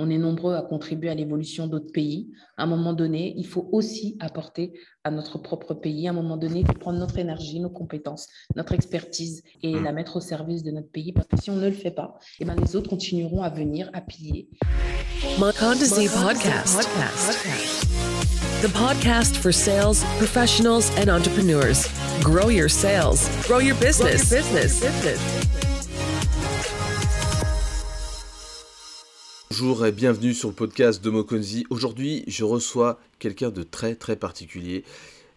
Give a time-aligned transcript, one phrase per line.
[0.00, 2.32] on est nombreux à contribuer à l'évolution d'autres pays.
[2.56, 4.72] À un moment donné, il faut aussi apporter
[5.04, 6.08] à notre propre pays.
[6.08, 8.26] À un moment donné, il faut prendre notre énergie, nos compétences,
[8.56, 11.12] notre expertise et la mettre au service de notre pays.
[11.12, 13.90] Parce que si on ne le fait pas, eh ben, les autres continueront à venir,
[13.92, 14.48] à piller.
[15.38, 16.88] podcast.
[18.62, 21.88] The podcast for sales professionals and entrepreneurs.
[22.22, 24.30] Grow your sales, grow your business.
[24.30, 25.39] business.
[29.60, 31.66] Bonjour et bienvenue sur le podcast de Mokonzi.
[31.68, 34.84] Aujourd'hui, je reçois quelqu'un de très très particulier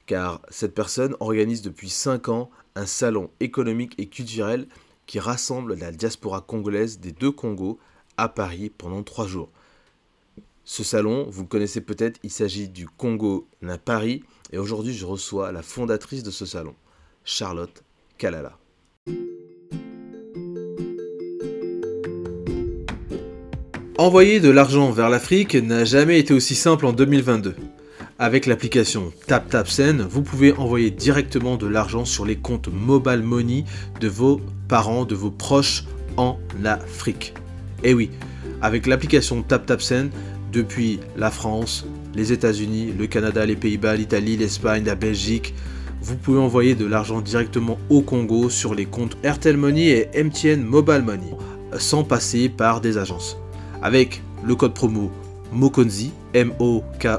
[0.05, 4.67] car cette personne organise depuis 5 ans un salon économique et culturel
[5.07, 7.79] qui rassemble la diaspora congolaise des deux Congos
[8.15, 9.49] à Paris pendant 3 jours.
[10.63, 15.05] Ce salon, vous le connaissez peut-être, il s'agit du Congo na Paris et aujourd'hui je
[15.05, 16.75] reçois la fondatrice de ce salon,
[17.25, 17.83] Charlotte
[18.17, 18.57] Kalala.
[24.03, 27.55] Envoyer de l'argent vers l'Afrique n'a jamais été aussi simple en 2022.
[28.19, 33.63] Avec l'application TapTapSend, vous pouvez envoyer directement de l'argent sur les comptes Mobile Money
[34.01, 35.85] de vos parents, de vos proches
[36.17, 37.33] en Afrique.
[37.85, 38.09] Et oui,
[38.61, 40.09] avec l'application TapTapSend,
[40.51, 45.53] depuis la France, les États-Unis, le Canada, les Pays-Bas, l'Italie, l'Espagne, la Belgique,
[46.01, 50.61] vous pouvez envoyer de l'argent directement au Congo sur les comptes Airtel Money et MTN
[50.61, 51.37] Mobile Money,
[51.77, 53.37] sans passer par des agences.
[53.83, 55.11] Avec le code promo
[55.51, 57.17] MOKONZI, M-O-K-O-N-D-Z-I,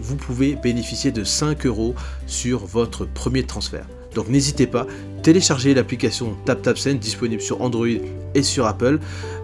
[0.00, 1.94] vous pouvez bénéficier de 5 euros
[2.26, 3.86] sur votre premier transfert.
[4.16, 4.84] Donc n'hésitez pas,
[5.22, 7.86] téléchargez l'application TapTapSend disponible sur Android
[8.34, 8.98] et sur Apple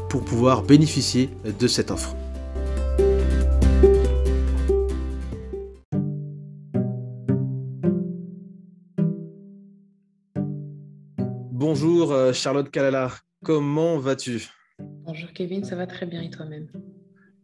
[0.08, 2.16] pour pouvoir bénéficier de cette offre.
[11.52, 13.12] Bonjour euh, Charlotte Kalala,
[13.44, 14.48] comment vas-tu?
[15.04, 16.68] Bonjour Kevin, ça va très bien et toi-même?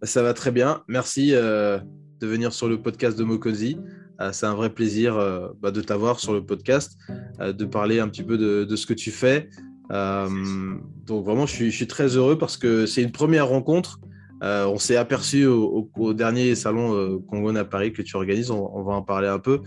[0.03, 1.79] Ça va très bien, merci euh,
[2.21, 3.77] de venir sur le podcast de Mokozi.
[4.21, 6.97] Euh, c'est un vrai plaisir euh, bah, de t'avoir sur le podcast,
[7.41, 9.51] de parler un petit peu de, ce que tu fais.
[9.91, 13.99] donc vraiment, je suis, très heureux parce que c'est une première rencontre.
[14.41, 19.03] on s'est aperçu au, dernier salon Congo à Paris que tu organises, on, va en
[19.03, 19.63] parler un peu.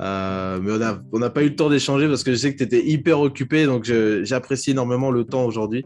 [0.00, 0.72] Euh, mais
[1.12, 3.20] on n'a pas eu le temps d'échanger parce que je sais que tu étais hyper
[3.20, 3.84] occupé, donc
[4.22, 5.84] j'apprécie énormément le temps aujourd'hui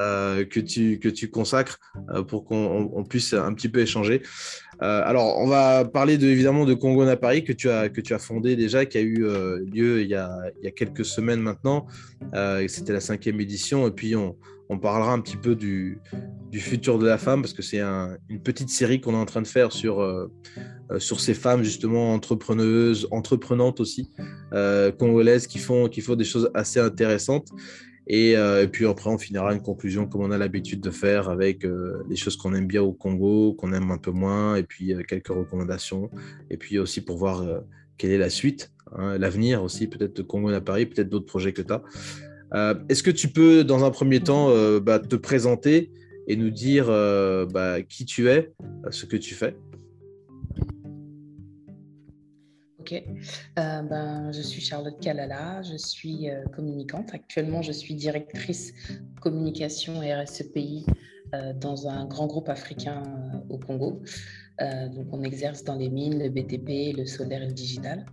[0.00, 1.78] euh, que, tu, que tu consacres
[2.14, 4.22] euh, pour qu'on puisse un petit peu échanger.
[4.80, 8.12] alors, on va parler de, évidemment de Congo na Paris que tu, as, que tu
[8.12, 9.24] as fondé déjà, qui a eu
[9.72, 10.30] lieu il y a,
[10.60, 11.86] il y a, quelques semaines maintenant.
[12.68, 14.36] C'était la cinquième édition, et puis on,
[14.68, 15.98] on parlera un petit peu du,
[16.50, 19.42] du, futur de la femme parce que c'est une petite série qu'on est en train
[19.42, 20.30] de faire sur, euh,
[20.98, 24.10] sur ces femmes justement entrepreneuses, entreprenantes aussi,
[24.52, 27.48] euh, congolaises qui font, qui font des choses assez intéressantes.
[28.08, 31.66] Et, et, puis après, on finira une conclusion comme on a l'habitude de faire avec
[32.08, 35.26] les choses qu'on aime bien au Congo, qu'on aime un peu moins, et puis quelques
[35.26, 36.08] recommandations.
[36.48, 37.44] Et puis aussi pour voir
[37.98, 41.52] quelle est la suite, hein, l'avenir aussi, peut-être de Congo à Paris, peut-être d'autres projets
[41.52, 41.82] que tu as.
[42.54, 45.90] Euh, est-ce que tu peux, dans un premier temps, euh, bah, te présenter
[46.28, 48.52] et nous dire euh, bah, qui tu es,
[48.90, 49.56] ce que tu fais?
[52.88, 53.02] Ok,
[53.56, 57.12] ben, je suis Charlotte Kalala, je suis communicante.
[57.14, 58.72] Actuellement, je suis directrice
[59.20, 60.86] communication et RSEPI
[61.60, 63.02] dans un grand groupe africain
[63.50, 64.02] au Congo.
[64.60, 68.06] Euh, donc, on exerce dans les mines, le BTP, le solaire et le digital.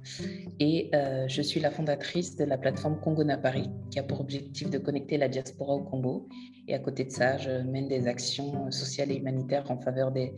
[0.59, 4.19] Et euh, je suis la fondatrice de la plateforme Congo na Paris, qui a pour
[4.19, 6.27] objectif de connecter la diaspora au Congo.
[6.67, 10.33] Et à côté de ça, je mène des actions sociales et humanitaires en faveur des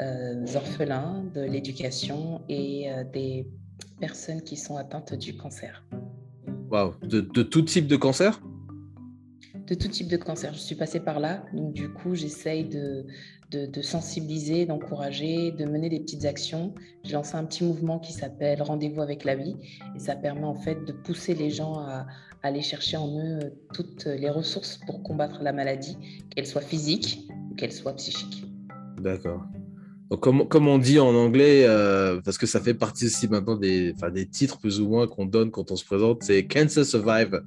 [0.00, 3.46] euh, orphelins, de l'éducation et des
[4.00, 5.84] personnes qui sont atteintes du cancer.
[6.70, 8.40] Waouh, de, de tout type de cancer?
[9.66, 10.54] De tout type de cancer.
[10.54, 13.06] Je suis passée par là, donc du coup, j'essaye de,
[13.50, 16.74] de, sensibiliser, d'encourager, de mener des petites actions.
[17.04, 19.56] J'ai lancé un petit mouvement qui s'appelle Rendez-vous avec la vie
[19.96, 22.06] et ça permet en fait de pousser les gens à,
[22.42, 25.96] aller chercher en eux euh, toutes les ressources pour combattre la maladie,
[26.30, 28.44] qu'elle soit physique ou qu'elle soit psychique.
[29.00, 29.42] D'accord.
[30.20, 33.94] Comme, comme, on dit en anglais, euh, parce que ça fait partie aussi maintenant des,
[34.14, 37.42] des titres plus ou moins qu'on donne quand on se présente, c'est Cancer Survive,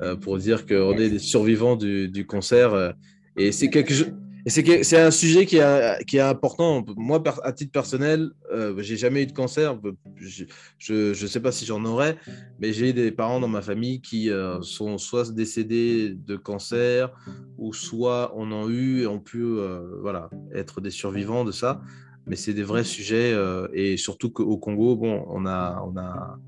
[0.00, 2.94] euh, pour dire qu'on est des survivants du, du cancer.
[3.36, 4.12] et c'est quelque chose
[4.46, 6.84] et c'est un sujet qui est, important.
[6.96, 9.78] Moi, à titre personnel, euh, j'ai jamais eu de cancer.
[10.16, 12.16] Je ne sais pas si j'en aurais,
[12.60, 17.10] mais j'ai des parents dans ma famille qui euh, sont soit décédés de cancer,
[17.58, 21.80] ou soit on en eu et ont pu euh, voilà, être des survivants de ça.
[22.26, 23.32] Mais c'est des vrais sujets.
[23.32, 26.38] Euh, et surtout qu'au Congo, bon, on a, on a,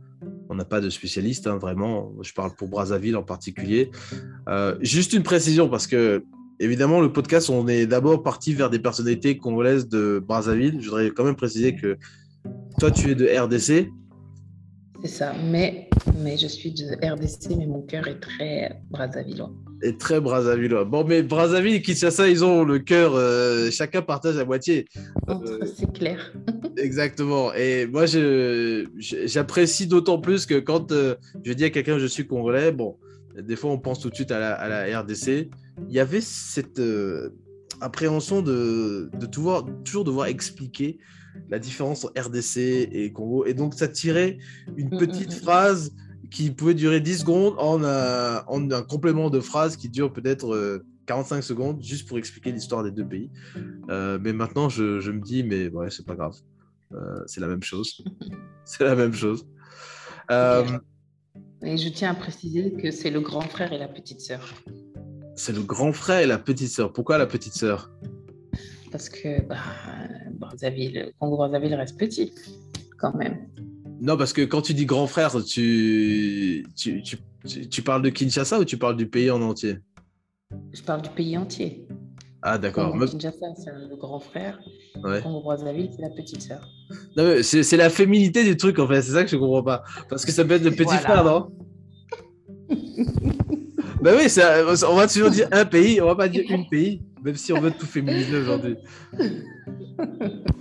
[0.48, 2.12] on n'a pas de spécialiste, hein, vraiment.
[2.22, 3.90] Je parle pour Brazzaville en particulier.
[4.80, 6.24] juste une précision, parce que
[6.60, 10.76] évidemment, le podcast, on est d'abord parti vers des personnalités congolaises de Brazzaville.
[10.80, 11.98] Je voudrais quand même préciser que
[12.78, 13.90] toi, tu es de RDC.
[15.02, 15.88] C'est ça, mais,
[16.22, 19.50] mais je suis de RDC, mais mon cœur est très brazzavillois.
[19.82, 20.84] Et très brazzavillois.
[20.84, 24.84] Bon, mais Brazzaville et Kinshasa, ils ont le cœur, euh, chacun partage la moitié.
[25.30, 26.34] Euh, c'est clair.
[26.76, 27.54] exactement.
[27.54, 28.04] Et moi,
[28.98, 32.98] j'apprécie d'autant plus que quand euh, je dis à quelqu'un je suis congolais, bon,
[33.38, 35.50] des fois on pense tout de suite à la, à la RDC.
[35.88, 36.80] Il y avait cette
[37.80, 40.98] appréhension de, de toujours devoir expliquer
[41.48, 43.44] la différence entre RDC et Congo.
[43.46, 44.38] Et donc, ça tirait
[44.76, 45.40] une mm, petite mm, mm.
[45.40, 45.92] phrase
[46.30, 51.36] qui pouvait durer 10 secondes en, en un complément de phrase qui dure peut-être 45
[51.36, 53.30] euh, secondes juste pour expliquer l'histoire des deux pays.
[53.88, 56.36] Euh, mais maintenant, je, je, me dis, mais ouais, c'est pas grave.
[56.92, 58.04] Euh, c'est la même chose.
[58.64, 59.46] c'est la même chose.
[61.62, 64.54] Et je tiens à préciser que c'est le grand frère et la petite sœur.
[65.34, 66.92] C'est le grand frère et la petite sœur.
[66.92, 67.90] Pourquoi la petite sœur?
[68.90, 69.58] Parce que bah,
[70.32, 72.32] Brazzaville, Congo Brazzaville reste petit
[72.98, 73.46] quand même.
[74.00, 78.58] Non, parce que quand tu dis grand frère, tu, tu, tu, tu, parles de Kinshasa
[78.58, 79.78] ou tu parles du pays en entier?
[80.72, 81.86] Je parle du pays entier.
[82.42, 82.96] Ah, d'accord.
[83.00, 84.58] C'est le grand frère.
[85.22, 86.66] Congo Brazzaville, c'est la petite sœur.
[87.42, 89.02] C'est la féminité du truc, en fait.
[89.02, 89.82] C'est ça que je comprends pas.
[90.08, 91.52] Parce que ça peut être le petit frère, non?
[94.02, 94.32] Ben oui,
[94.88, 97.02] on va toujours dire un pays, on va pas dire une pays.
[97.22, 98.78] Même si on veut tout féminiser aujourd'hui.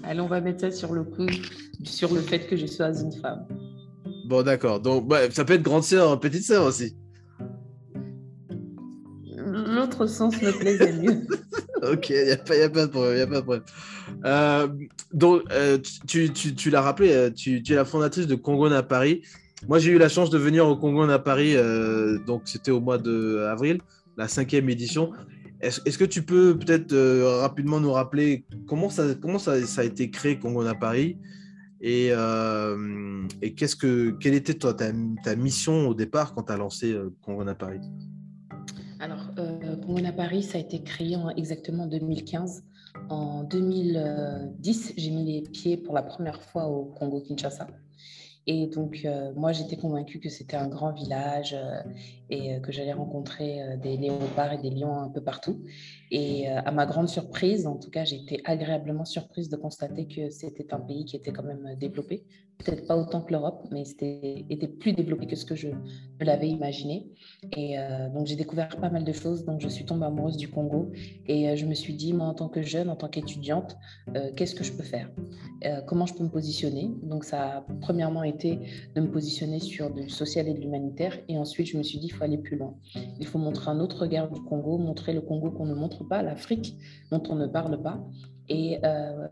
[0.04, 1.28] Allez, on va mettre ça sur le coup,
[1.84, 3.48] sur le fait que je sois une femme.
[4.28, 4.82] Bon, d'accord.
[4.82, 6.98] Donc, ça peut être grande sœur, petite sœur aussi.
[9.38, 11.26] L'autre sens me plaisait mieux.
[11.84, 13.18] Ok, il n'y a, pas de problème.
[13.18, 13.64] Y a pas de problème.
[14.26, 14.68] Euh,
[15.14, 15.78] donc, euh,
[16.08, 19.24] tu, tu, tu l'as rappelé, euh, tu, es la fondatrice de Congo à Paris.
[19.68, 21.56] Moi, j'ai eu la chance de venir au Congo à Paris,
[22.26, 23.82] donc c'était au mois d'avril,
[24.16, 25.12] la cinquième édition.
[25.60, 26.96] Est-ce que tu peux peut-être
[27.42, 31.18] rapidement nous rappeler comment ça, comment ça, a été créé Congo à Paris?
[31.82, 34.94] Et, et que, quelle était toi, ta,
[35.26, 37.82] ta, mission au départ quand tu as lancé Congo à Paris?
[39.98, 42.64] À Paris, a été créé en exactement 2015.
[43.10, 47.68] En 2010, j'ai mis les pieds pour la première fois au Congo-Kinshasa.
[48.46, 51.82] Et donc, euh, moi, j'étais convaincue que c'était un grand village euh,
[52.30, 55.64] et euh, que j'allais rencontrer des léopards et des lions un peu partout.
[56.12, 60.30] Et à ma grande surprise, en tout cas, j'ai été agréablement surprise de constater que
[60.30, 62.26] c'était un pays qui était quand même développé.
[62.58, 65.70] Peut-être pas autant que l'Europe, mais c'était était plus développé que ce que je
[66.20, 67.12] l'avais imaginé.
[67.56, 67.78] Et
[68.14, 69.46] donc, j'ai découvert pas mal de choses.
[69.46, 70.92] Donc, je suis tombée amoureuse du Congo
[71.28, 73.78] et je me suis dit, moi, en tant que jeune, en tant qu'étudiante,
[74.36, 75.12] qu'est-ce que je peux faire?
[75.86, 76.90] Comment je peux me positionner?
[77.04, 78.60] Donc, ça a premièrement été
[78.96, 81.18] de me positionner sur du social et de l'humanitaire.
[81.30, 82.76] Et ensuite, je me suis dit, aller plus loin.
[83.20, 86.22] Il faut montrer un autre regard du Congo, montrer le Congo qu'on ne montre pas,
[86.22, 86.76] l'Afrique
[87.12, 88.04] dont on ne parle pas,
[88.50, 89.28] et euh,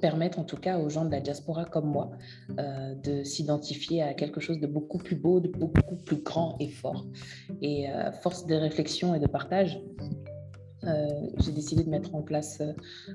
[0.00, 2.10] permettre en tout cas aux gens de la diaspora comme moi
[2.58, 6.68] euh, de s'identifier à quelque chose de beaucoup plus beau, de beaucoup plus grand et
[6.68, 7.06] fort.
[7.62, 9.80] Et euh, force de réflexion et de partage,
[11.40, 12.62] j'ai décidé de mettre en place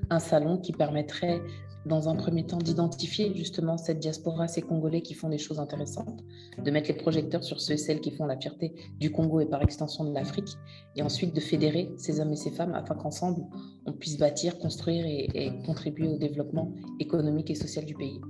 [0.08, 1.40] un salon qui permettrait
[1.86, 6.24] dans un premier temps, d'identifier justement cette diaspora, ces Congolais qui font des choses intéressantes,
[6.58, 9.46] de mettre les projecteurs sur ceux et celles qui font la fierté du Congo et
[9.46, 10.56] par extension de l'Afrique,
[10.96, 13.42] et ensuite de fédérer ces hommes et ces femmes afin qu'ensemble,
[13.86, 18.20] on puisse bâtir, construire et, contribuer au développement économique et social du pays.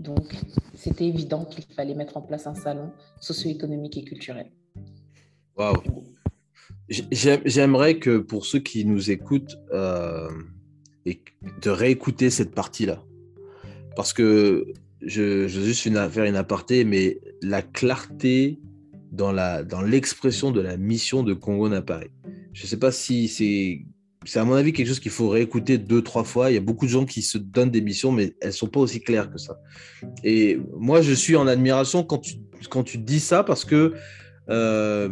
[0.00, 0.34] Donc,
[0.74, 4.50] c'était évident qu'il fallait mettre en place un salon socio-économique et culturel.
[5.56, 5.82] Waouh!
[6.88, 10.28] J'aimerais que pour ceux qui nous écoutent, euh,
[11.08, 11.22] et
[11.62, 13.02] de réécouter cette partie-là.
[13.96, 14.66] Parce que
[15.02, 18.58] je, veux juste faire une aparté, mais la clarté
[19.12, 22.10] dans, la, dans l'expression de la mission de Congo n'apparaît.
[22.52, 23.84] Je ne sais pas si c'est,
[24.24, 26.50] c'est à mon avis quelque chose qu'il faut réécouter deux, trois fois.
[26.50, 28.66] Il y a beaucoup de gens qui se donnent des missions, mais elles ne sont
[28.66, 29.58] pas aussi claires que ça.
[30.24, 32.34] Et moi, je suis en admiration quand tu,
[32.70, 33.94] quand tu dis ça parce que
[34.50, 35.08] euh,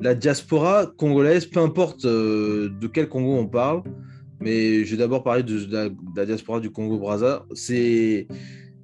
[0.00, 3.82] la diaspora congolaise, peu importe euh, de quel Congo on parle,
[4.40, 7.46] mais je vais d'abord parler de, la, diaspora du Congo-Brazza.
[7.54, 8.26] C'est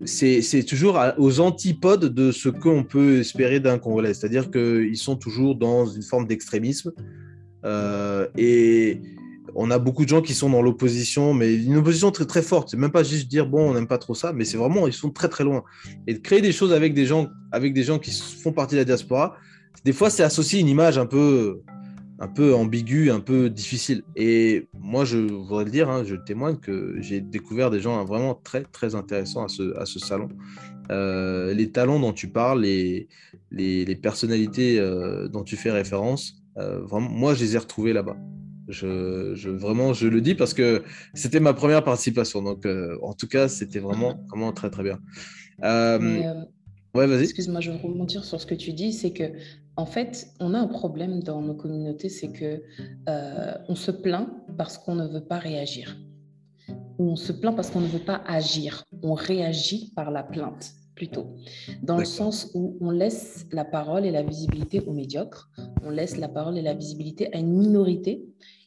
[0.05, 4.15] c'est toujours aux antipodes de ce qu'on peut espérer d'un Congolais.
[4.15, 6.91] C'est-à-dire qu'ils sont toujours dans une forme d'extrémisme.
[7.65, 9.01] Euh, et
[9.55, 12.71] on a beaucoup de gens qui sont dans l'opposition, mais une opposition très très forte.
[12.71, 14.93] C'est même pas juste dire bon, on n'aime pas trop ça, mais c'est vraiment ils
[14.93, 15.63] sont très très loin.
[16.07, 18.81] Et de créer des choses avec des gens, avec des gens qui font partie de
[18.81, 19.37] la diaspora,
[19.85, 21.61] des fois c'est associé une image un peu
[22.23, 24.05] un peu ambigu, un peu difficile.
[24.15, 28.37] Et moi, je voudrais le dire, hein, je témoigne que j'ai découvert des gens vraiment
[28.37, 30.29] très, très intéressants à ce, à ce salon.
[30.93, 33.09] Euh, les talents dont tu parles, les,
[33.51, 38.17] les, personnalités euh, dont tu fais référence, euh, vraiment, moi, je les ai retrouvés là-bas.
[38.69, 42.41] Je, vraiment, je le dis parce que c'était ma première participation.
[42.41, 42.69] Donc,
[43.03, 45.01] en tout cas, c'était vraiment, vraiment très, très bien.
[46.95, 47.23] Ouais, vas-y.
[47.25, 48.93] Excuse-moi, je veux rebondir sur ce que tu dis.
[48.93, 49.25] C'est que,
[49.77, 52.63] en fait, on a un problème dans nos communautés, c'est que
[53.69, 55.97] on se plaint parce qu'on ne veut pas réagir.
[56.99, 58.85] Ou on se plaint parce qu'on ne veut pas agir.
[59.03, 61.35] On réagit par la plainte plutôt,
[61.83, 65.51] dans le sens où on laisse la parole et la visibilité aux médiocres,
[65.83, 68.23] on laisse la parole et la visibilité à une minorité,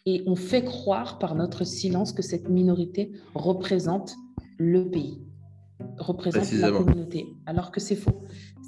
[0.08, 4.16] et on fait croire par notre silence que cette minorité représente
[4.58, 5.22] le pays,
[6.00, 8.24] représente la communauté, alors que c'est faux.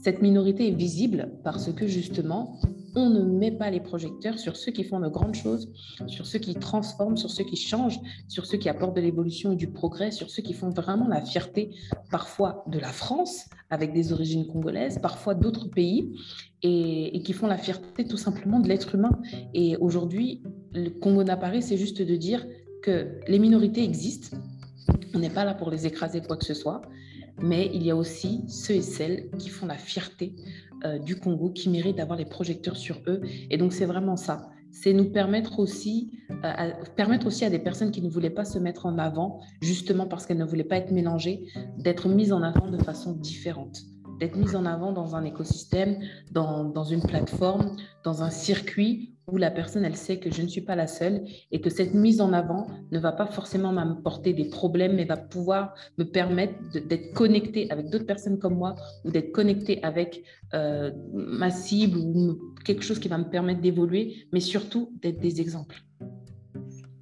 [0.08, 2.62] Cette minorité est visible parce que justement,
[2.96, 5.70] on ne met pas les projecteurs sur ceux qui font de grandes choses,
[6.08, 8.00] sur ceux qui transforment, sur ceux qui changent,
[8.30, 11.20] sur ceux qui apportent de l'évolution et du progrès, sur ceux qui font vraiment la
[11.20, 11.76] fierté
[12.10, 16.18] parfois de la France avec des origines congolaises, parfois d'autres pays,
[16.64, 19.20] et, qui font la fierté tout simplement de l'être humain.
[19.54, 22.48] Et aujourd'hui, le Congo n'apparaît, c'est juste de dire
[22.82, 24.38] que les minorités existent.
[25.14, 26.82] On n'est pas là pour les écraser quoi que ce soit,
[27.42, 30.34] mais il y a aussi ceux et celles qui font la fierté
[30.86, 33.22] euh, du Congo qui méritent d'avoir les projecteurs sur eux.
[33.50, 34.50] Et donc, c'est vraiment ça.
[34.72, 38.98] C'est nous euh, permettre aussi à des personnes qui ne voulaient pas se mettre en
[38.98, 41.46] avant, justement parce qu'elles ne voulaient pas être mélangées,
[41.78, 43.80] d'être mises en avant de façon différente
[44.20, 46.00] d'être mises en avant dans un écosystème,
[46.32, 50.48] dans, dans, une plateforme, dans un circuit où la personne, elle sait que je ne
[50.48, 54.34] suis pas la seule et que cette mise en avant ne va pas forcément m'apporter
[54.34, 56.54] des problèmes, mais va pouvoir me permettre
[56.88, 62.40] d'être connectée avec d'autres personnes comme moi ou d'être connectée avec euh, ma cible ou
[62.64, 65.84] quelque chose qui va me permettre d'évoluer, mais surtout d'être des exemples.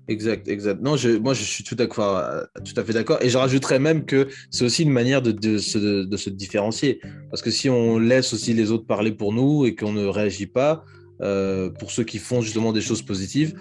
[0.08, 0.82] Exact, exact.
[0.82, 3.18] Non, je, moi, je suis tout à, fait d'accord.
[3.22, 7.00] Et je rajouterais même que c'est aussi une manière de, de, se, de, se différencier.
[7.32, 10.46] Parce que si on laisse aussi les autres parler pour nous et qu'on ne réagit
[10.46, 10.86] pas,
[11.22, 13.56] euh, pour ceux qui font justement des choses positives,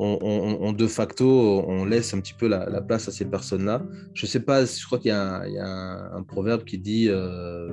[0.00, 3.84] on, de facto, on laisse un petit peu la, place à ces personnes-là.
[4.14, 7.72] Je sais pas, je crois qu'il y, a un, proverbe qui dit euh,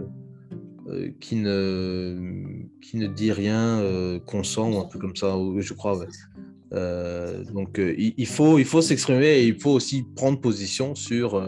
[0.87, 6.03] euh, qui, ne, qui ne dit rien consent ou un peu comme ça, je crois.
[6.71, 11.41] Donc il, faut, il faut s'exprimer et il faut aussi prendre position sur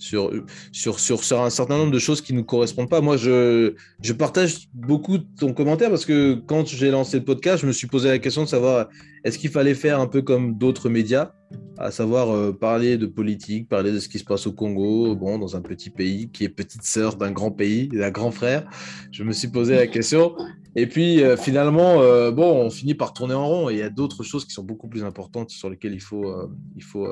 [0.00, 0.32] sur,
[0.72, 3.02] sur, sur, un certain nombre de choses qui ne nous correspondent pas.
[3.02, 7.66] Moi, je, je partage beaucoup ton commentaire parce que quand j'ai lancé le podcast, je
[7.66, 8.88] me suis posé la question de savoir
[9.24, 11.32] est-ce qu'il fallait faire un peu comme d'autres médias,
[11.78, 15.38] à savoir euh, parler de politique, parler de ce qui se passe au Congo, bon,
[15.38, 18.68] dans un petit pays qui est petite sœur d'un grand pays, d'un grand frère?
[19.12, 20.34] Je me suis posé la question.
[20.76, 23.82] Et puis euh, finalement, euh, bon, on finit par tourner en rond et il y
[23.82, 26.32] a d'autres choses qui sont beaucoup plus importantes sur lesquelles il faut,
[26.76, 27.08] il faut,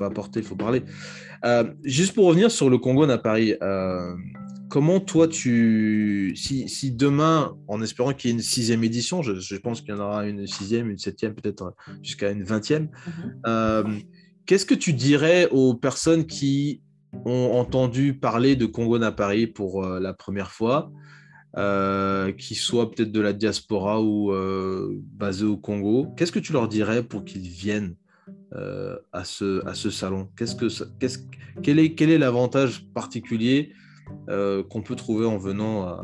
[0.00, 0.82] apporter, il faut parler.
[1.82, 3.54] juste pour revenir sur le Congo à Paris,
[4.70, 6.32] comment toi tu.
[6.36, 10.00] Si, demain, en espérant qu'il y ait une sixième édition, je, pense qu'il y en
[10.00, 13.40] aura une sixième, une septième, peut-être jusqu'à une vingtième, mhm.
[13.46, 13.84] euh,
[14.46, 16.80] qu'est-ce que tu dirais aux personnes qui
[17.26, 20.90] ont entendu parler de Congo à Paris pour euh, la première fois,
[21.56, 24.32] euh, qui soient peut-être de la diaspora ou
[25.12, 26.06] basés au Congo?
[26.16, 27.96] Qu'est-ce que tu leur dirais pour qu'ils viennent
[29.12, 30.28] à, ce, à ce salon?
[30.36, 30.68] Qu'est-ce que,
[31.00, 31.18] qu'est-ce,
[31.62, 33.72] quel est, quel est l'avantage particulier
[34.28, 35.98] euh, qu'on peut trouver en venant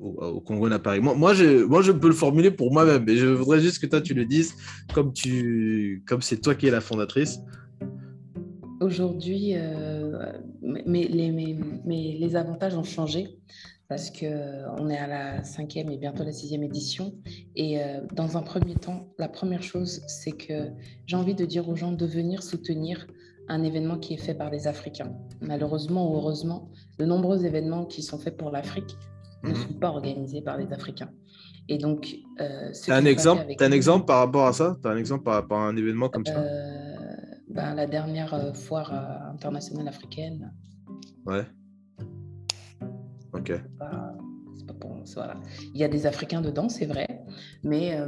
[0.00, 1.00] au, Congo à Paris.
[1.00, 4.14] Moi, moi, je, peux le formuler pour moi-même, mais je voudrais juste que toi, tu
[4.14, 4.54] le dises
[4.94, 7.40] comme, tu, comme c'est toi qui es la fondatrice.
[8.80, 10.32] Aujourd'hui, euh,
[10.62, 13.38] mais, les, avantages ont changé
[13.88, 17.14] parce qu'on est à la cinquième et bientôt la sixième édition.
[17.54, 20.70] Et euh, dans un premier temps, la première chose, c'est que
[21.06, 23.06] j'ai envie de dire aux gens de venir soutenir
[23.48, 25.12] un événement qui est fait par les Africains.
[25.40, 28.96] Malheureusement ou heureusement, de nombreux événements qui sont faits pour l'Afrique
[29.42, 29.56] ne mhm.
[29.56, 31.10] sont pas organisés par les Africains.
[31.68, 34.76] Et donc, euh, tu as un exemple, un exemple par rapport à ça?
[34.80, 36.38] Tu as un exemple par rapport à un événement comme ça?
[36.38, 37.16] Euh,
[37.48, 38.92] ben, La dernière euh, foire
[39.32, 40.52] internationale africaine.
[41.24, 41.44] Ouais.
[43.32, 43.52] Ok.
[43.78, 44.14] Pas,
[45.14, 45.34] voilà.
[45.74, 47.06] Il y a des Africains dedans, c'est vrai,
[47.62, 47.98] mais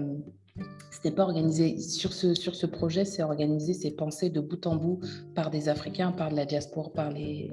[0.91, 1.79] c'était pas organisé.
[1.79, 5.01] Sur ce, sur ce projet, c'est organisé, c'est pensé de bout en bout
[5.35, 7.51] par des Africains, par la diaspora, par les,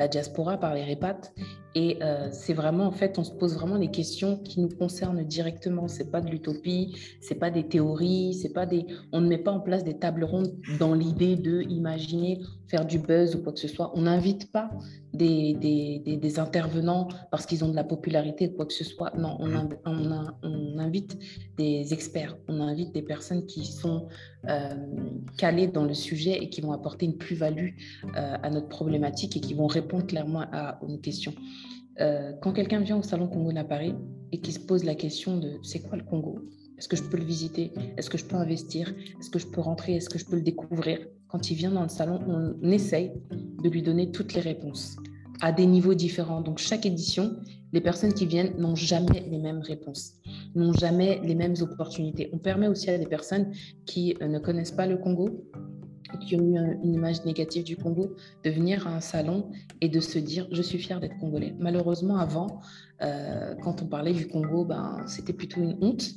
[0.00, 1.34] la diaspora, par les répates.
[1.74, 5.22] Et euh, c'est vraiment, en fait, on se pose vraiment les questions qui nous concernent
[5.22, 5.86] directement.
[5.88, 9.52] C'est pas de l'utopie, c'est pas des théories, c'est pas des, on ne met pas
[9.52, 13.60] en place des tables rondes dans l'idée de imaginer faire du buzz ou quoi que
[13.60, 13.92] ce soit.
[13.94, 14.70] On n'invite pas
[15.12, 19.12] des, des, des, intervenants parce qu'ils ont de la popularité ou quoi que ce soit.
[19.16, 21.18] Non, on, on, on invite
[21.56, 24.06] des experts, on invite des personnes qui sont
[24.48, 24.74] euh,
[25.36, 27.70] calées dans le sujet et qui vont apporter une plus-value
[28.16, 31.34] euh, à notre problématique et qui vont répondre clairement à, nos questions.
[32.00, 33.94] Euh, quand quelqu'un vient au Salon Congo à Paris
[34.32, 36.38] et qui se pose la question de c'est quoi le Congo?
[36.78, 37.72] Est-ce que je peux le visiter?
[37.98, 38.94] Est-ce que je peux investir?
[39.18, 39.96] Est-ce que je peux rentrer?
[39.96, 40.98] Est-ce que je peux le découvrir?
[41.28, 43.12] Quand il vient dans le salon, on essaye
[43.62, 44.96] de lui donner toutes les réponses
[45.40, 46.40] à des niveaux différents.
[46.40, 47.36] Donc chaque édition,
[47.72, 50.14] les personnes qui viennent n'ont jamais les mêmes réponses,
[50.54, 52.30] n'ont jamais les mêmes opportunités.
[52.32, 53.52] On permet aussi à des personnes
[53.86, 55.44] qui euh, ne connaissent pas le Congo,
[56.20, 59.50] qui ont eu une image négative du Congo, de venir à un salon
[59.80, 61.54] et de se dire je suis fier d'être congolais.
[61.58, 62.60] Malheureusement, avant,
[63.02, 66.10] euh, quand on parlait du Congo, ben, c'était plutôt une honte.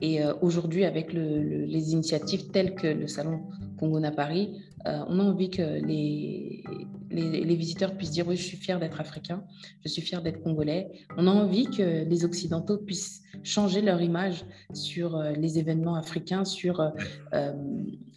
[0.00, 3.42] Et euh, aujourd'hui, avec les initiatives telles que le salon
[3.78, 6.62] Congo à Paris, euh, on a envie que les,
[7.10, 9.44] les, visiteurs puissent dire oui, je suis fier d'être africain,
[9.82, 10.90] je suis fier d'être congolais.
[11.16, 16.44] On a envie que les Occidentaux puissent changer leur image sur euh, les événements africains,
[16.44, 17.52] sur euh,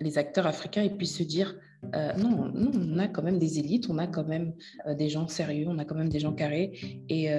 [0.01, 1.55] les acteurs africains et puissent se dire
[1.93, 4.53] non, non, on a quand même des élites, on a quand même
[4.97, 6.73] des gens sérieux, on a quand même des gens carrés.
[7.07, 7.29] Et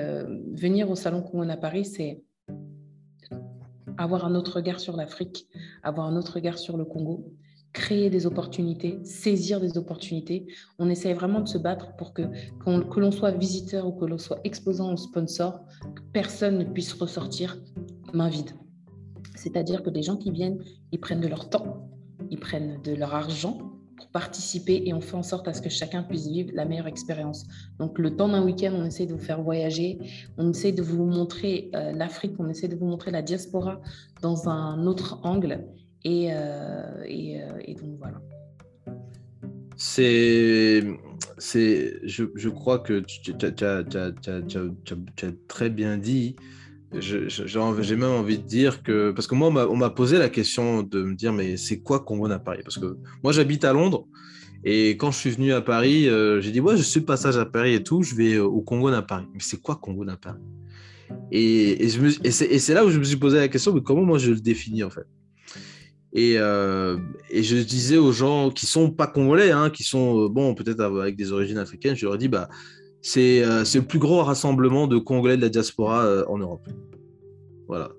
[0.53, 2.23] venir au Salon Congo à Paris, c'est
[3.99, 5.49] avoir un autre regard sur l'Afrique,
[5.83, 7.35] avoir un autre regard sur le Congo
[7.79, 10.49] créer des opportunités, saisir des opportunités.
[10.81, 12.23] On essaye vraiment de se battre pour que,
[12.65, 15.61] que l'on soit visiteur ou que l'on soit exposant ou sponsor,
[16.13, 17.57] personne ne puisse ressortir
[18.13, 18.51] main vide.
[19.37, 20.59] C'est-à-dire que les gens qui viennent,
[20.91, 21.89] ils prennent de leur temps,
[22.31, 23.59] ils prennent de leur argent
[23.97, 26.89] pour participer et on fait en sorte à ce que chacun puisse vivre la meilleure
[26.89, 27.47] expérience.
[27.79, 29.99] Donc le temps d'un week-end, on essaie de vous faire voyager,
[30.37, 33.81] on essaie de vous montrer euh, l'Afrique, on essaie de vous montrer la diaspora
[34.21, 35.65] dans un autre angle
[36.05, 36.37] et, euh,
[37.05, 38.21] euh, et donc voilà.
[39.77, 40.83] C'est,
[41.39, 43.33] c'est, je, je, crois que tu,
[43.65, 43.85] as,
[45.47, 46.37] très bien dit.
[46.93, 51.03] j'ai même envie de dire que, parce que moi, on m'a posé la question de
[51.03, 52.63] me dire, mais c'est quoi Congo à Paris?
[52.65, 54.07] Parce que moi, j'habite à Londres.
[54.65, 57.47] Et quand je suis venu à Paris, euh, j'ai dit, ouais, je suis passage à
[57.47, 59.27] Paris et tout, je vais au Congo à Paris.
[59.33, 60.43] Mais c'est quoi Congo à Paris?
[61.31, 61.91] Et, et,
[62.25, 64.41] et c'est là où je me suis posé la question, mais comment moi je le
[64.41, 65.07] définis en fait?
[66.37, 66.97] Euh,
[67.31, 70.81] et, je disais aux gens qui sont pas congolais, hein, qui sont euh, bon peut-être
[70.81, 72.49] avec des origines africaines, je leur dit bah
[73.03, 76.67] c'est euh, le plus gros rassemblement de congolais de la diaspora en Europe.
[77.67, 77.91] Voilà.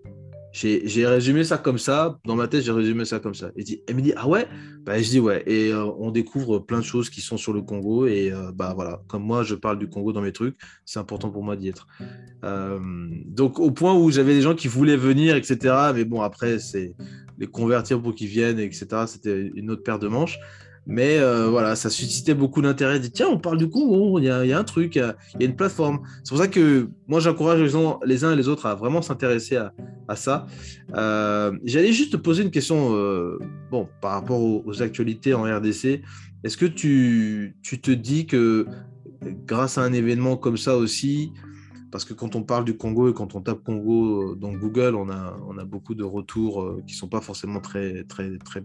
[0.52, 3.52] J'ai résumé ça comme ça, dans ma tête, j'ai résumé ça comme ça.
[3.56, 4.48] Et dit, elle me dit, ah ouais?
[4.84, 5.44] Bah, Je dis ouais.
[5.46, 8.08] Et on découvre plein de choses qui sont sur le Congo.
[8.08, 11.44] Et bah voilà, comme moi, je parle du Congo dans mes trucs, c'est important pour
[11.44, 11.88] moi d'y être.
[13.28, 15.92] donc, au point où j'avais des gens qui voulaient venir, etc.
[15.94, 16.96] Mais bon, après, c'est
[17.40, 18.88] les convertir pour qu'ils viennent, etc.
[19.08, 20.40] C'était une autre paire de manches.
[20.92, 23.00] Mais euh, voilà, ça suscitait beaucoup d'intérêt.
[23.00, 26.00] Tiens, on parle du coup, il y, a un truc, il y, a une plateforme.
[26.24, 30.16] C'est pour ça que moi, j'encourage les, uns et les autres à vraiment s'intéresser à,
[30.16, 30.48] ça.
[30.96, 33.38] Euh, j'allais juste te poser une question euh,
[33.70, 36.02] bon, par rapport aux, actualités en RDC.
[36.44, 38.66] Est-ce que tu, tu, te dis que
[39.46, 41.34] grâce à un événement comme ça aussi,
[41.92, 45.10] parce que quand on parle du Congo et quand on tape Congo dans Google, on
[45.10, 48.64] a, beaucoup de retours euh, qui ne sont pas forcément très, très, très,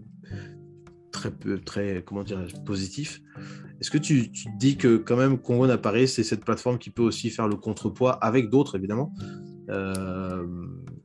[1.11, 1.31] très,
[1.65, 2.23] très comment
[2.65, 3.21] positifs.
[3.79, 7.29] Est-ce que tu, dis que quand même Congo n'apparaît, c'est cette plateforme qui peut aussi
[7.29, 9.13] faire le contrepoids avec d'autres, évidemment,
[9.69, 10.45] euh,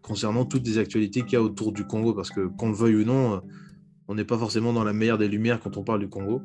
[0.02, 2.14] concernant toutes les actualités qu'il y a autour du Congo?
[2.14, 3.42] Parce que qu'on le veuille ou non,
[4.09, 6.42] on n'est pas forcément dans la meilleure des lumières quand on parle du Congo,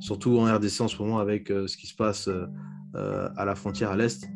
[0.00, 2.28] surtout en RDC en ce moment avec euh, ce qui se passe
[3.36, 4.28] à la frontière à l'Est.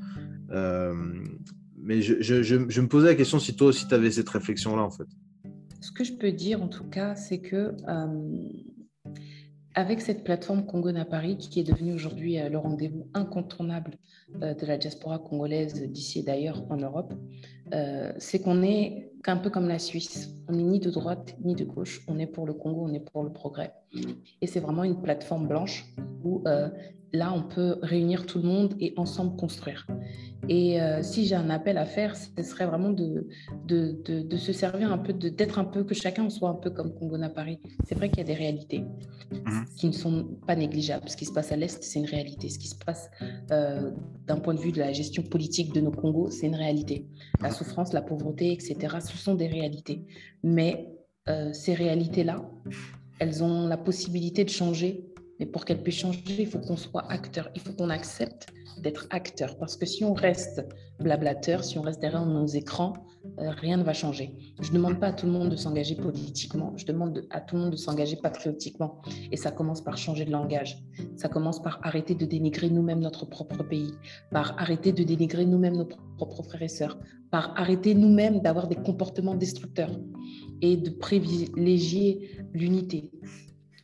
[0.51, 0.95] Euh,
[1.77, 5.07] mais je, me posais la question si toi aussi tu avais cette réflexion-là, en fait.
[5.81, 8.49] Ce que je peux dire, en tout cas, c'est que euh,
[9.75, 13.93] avec cette plateforme Congo à Paris, qui est devenue aujourd'hui euh, le rendez-vous incontournable
[14.35, 17.15] de la diaspora congolaise d'ici et d'ailleurs en Europe,
[18.19, 20.35] c'est qu'on est un peu comme la Suisse.
[20.49, 22.03] On n'est ni de droite ni de gauche.
[22.09, 23.73] On est pour le Congo, on est pour le progrès.
[24.43, 25.87] Et c'est vraiment une plateforme blanche
[26.25, 26.43] où
[27.13, 29.87] là, on peut réunir tout le monde et ensemble construire.
[30.49, 33.27] Et euh, si j'ai un appel à faire, ce serait vraiment de,
[33.67, 36.95] de, de, se servir un peu, d'être un peu, que chacun soit un peu comme
[36.95, 37.59] Congo à Paris.
[37.87, 38.81] C'est vrai qu'il y a des réalités
[39.33, 39.65] mhm.
[39.77, 41.09] qui ne sont pas négligeables.
[41.09, 42.49] Ce qui se passe à l'Est, c'est une réalité.
[42.49, 43.11] Ce qui se passe
[43.51, 43.91] euh,
[44.27, 47.07] d'un point de vue de la gestion politique de nos Congos, c'est une réalité.
[47.41, 50.07] La souffrance, la pauvreté, etc., ce sont des réalités.
[50.43, 50.89] Mais
[51.29, 52.49] euh, ces réalités-là,
[53.19, 55.05] elles ont la possibilité de changer
[55.39, 57.51] mais pour qu'elle puisse changer, il faut qu'on soit acteur.
[57.55, 58.49] Il faut qu'on accepte
[58.83, 59.57] d'être acteur.
[59.59, 60.65] Parce que si on reste
[61.01, 62.93] blablateur, si on reste derrière nos écrans,
[63.39, 64.35] euh, rien ne va changer.
[64.61, 66.73] Je ne demande pas à tout le monde de s'engager politiquement.
[66.77, 69.01] Je demande à tout le monde de s'engager patriotiquement.
[69.31, 70.83] Et ça commence par changer de langage.
[71.17, 73.95] Ça commence par arrêter de dénigrer nous-mêmes notre propre pays.
[74.31, 76.99] Par arrêter de dénigrer nous-mêmes nos propres frères et sœurs.
[77.31, 79.93] Par arrêter nous-mêmes d'avoir des comportements destructeurs.
[80.63, 83.13] Et de privilégier l'unité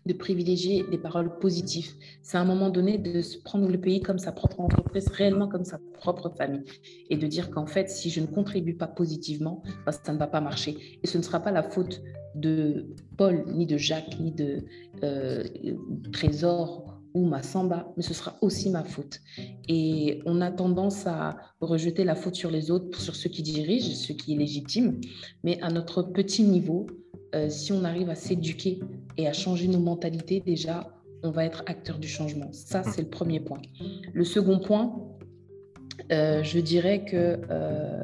[0.07, 1.93] de privilégier des paroles positives.
[2.23, 5.49] C'est à un moment donné de se prendre le pays comme sa propre entreprise, réellement
[5.49, 6.65] comme sa propre famille,
[7.11, 10.27] et de dire qu'en fait, si je ne contribue pas positivement, bah, ça ne va
[10.27, 10.99] pas marcher.
[11.03, 12.03] Et ce ne sera pas la faute
[12.35, 12.87] de
[13.17, 14.65] Paul, ni de Jacques, ni de
[15.03, 15.45] euh,
[16.13, 19.21] Trésor ou ma samba, mais ce sera aussi ma faute.
[19.69, 23.95] Et on a tendance à rejeter la faute sur les autres, sur ceux qui dirigent,
[23.95, 25.01] ce qui est légitime,
[25.45, 26.87] mais à notre petit niveau,
[27.35, 28.81] euh, si on arrive à s'éduquer
[29.17, 32.53] et à changer nos mentalités, déjà, on va être acteur du changement.
[32.53, 33.63] Ça, c'est le premier point.
[34.13, 34.95] Le second point,
[36.13, 38.03] euh, je dirais que euh,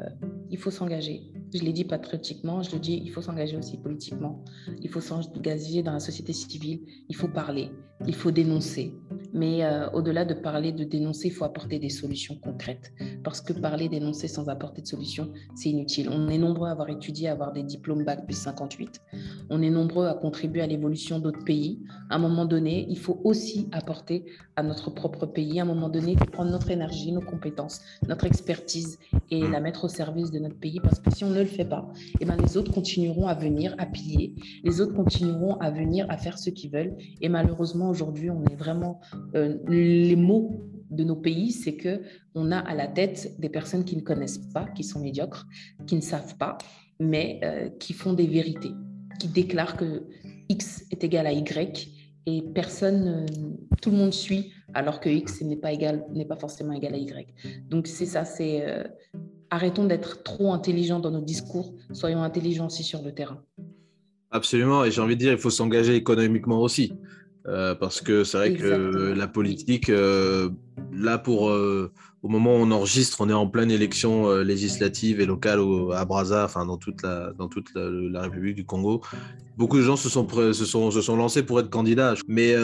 [0.49, 1.30] il faut s'engager.
[1.53, 4.43] Je l'ai dit patriotiquement, je le dis, il faut s'engager aussi politiquement.
[4.81, 6.81] Il faut s'engager dans la société civile.
[7.09, 7.71] Il faut parler.
[8.07, 8.93] Il faut dénoncer.
[9.33, 12.93] Mais euh, au-delà de parler, de dénoncer, il faut apporter des solutions concrètes.
[13.23, 16.09] Parce que parler, dénoncer sans apporter de solution, c'est inutile.
[16.09, 19.01] On est nombreux à avoir étudié, à avoir des diplômes Bac plus 58.
[19.49, 21.79] On est nombreux à contribuer à l'évolution d'autres pays.
[22.09, 25.59] À un moment donné, il faut aussi apporter à notre propre pays.
[25.59, 29.89] À un moment donné, prendre notre énergie, nos compétences, notre expertise et la mettre au
[29.89, 30.79] service de notre pays.
[30.79, 31.87] Parce que si on ne le fait pas,
[32.19, 34.35] eh ben, les autres continueront à venir, à piller.
[34.63, 36.95] Les autres continueront à venir, à faire ce qu'ils veulent.
[37.21, 38.99] Et malheureusement, aujourd'hui, on est vraiment
[39.35, 42.01] euh, les mots de nos pays, c'est que
[42.35, 45.47] on a à la tête des personnes qui ne connaissent pas, qui sont médiocres,
[45.87, 46.57] qui ne savent pas,
[46.99, 48.71] mais euh, qui font des vérités,
[49.19, 50.03] qui déclarent que
[50.49, 51.89] X est égal à Y
[52.27, 56.35] et personne, euh, tout le monde suit, alors que X n'est pas égal, n'est pas
[56.35, 57.33] forcément égal à Y.
[57.69, 58.63] Donc c'est ça, c'est
[59.49, 63.41] arrêtons d'être trop intelligents dans nos discours, soyons intelligents aussi sur le terrain.
[64.31, 66.93] Absolument, et j'ai envie de dire, il faut s'engager économiquement aussi.
[67.47, 70.49] Euh, parce que c'est vrai que la politique, euh,
[70.93, 75.25] là, pour, euh, au moment où on enregistre, on est en pleine élection législative et
[75.25, 75.59] locale
[75.93, 79.01] à Brazza, enfin, dans toute, la, dans toute la, République du Congo.
[79.57, 82.13] Beaucoup de gens se sont, se sont, se sont lancés pour être candidats.
[82.27, 82.55] Mais,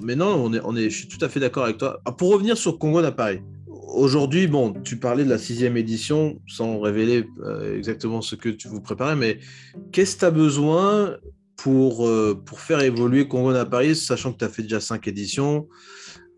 [0.00, 2.00] mais non, on est, on est, je suis tout à fait d'accord avec toi.
[2.06, 6.80] Ah, pour revenir sur Congo d'appareil, aujourd'hui, bon, tu parlais de la sixième édition sans
[6.80, 7.26] révéler
[7.76, 9.38] exactement ce que tu vous préparais, mais
[9.92, 11.16] qu'est-ce que tu as besoin
[11.62, 15.06] pour, euh, pour faire évoluer Congo à Paris, sachant que tu as fait déjà cinq
[15.08, 15.68] éditions,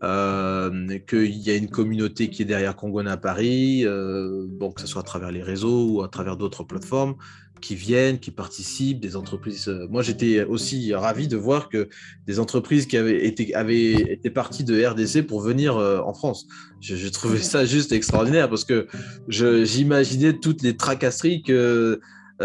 [0.03, 4.81] euh, qu'il y a une communauté qui est derrière Congo à Paris, euh, bon, que
[4.81, 7.15] ce soit à travers les réseaux ou à travers d'autres plateformes
[7.61, 9.69] qui viennent, qui participent, des entreprises.
[9.69, 11.87] Euh, moi, j'étais aussi ravi de voir que
[12.27, 16.47] des entreprises qui avaient été, avaient été parties de RDC pour venir en France.
[16.81, 18.87] J'ai trouvé ça juste extraordinaire parce que
[19.29, 22.01] j'imaginais toutes les tracasseries que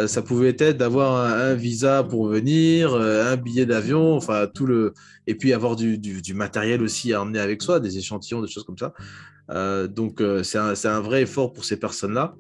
[0.07, 4.93] ça pouvait être d'avoir un, visa pour venir, euh, un billet d'avion, enfin tout le,
[5.27, 5.99] et puis avoir du,
[6.35, 8.93] matériel aussi à emmener avec soi, des échantillons, des choses comme ça.
[9.51, 12.35] Euh, donc c'est un, vrai effort pour ces personnes-là.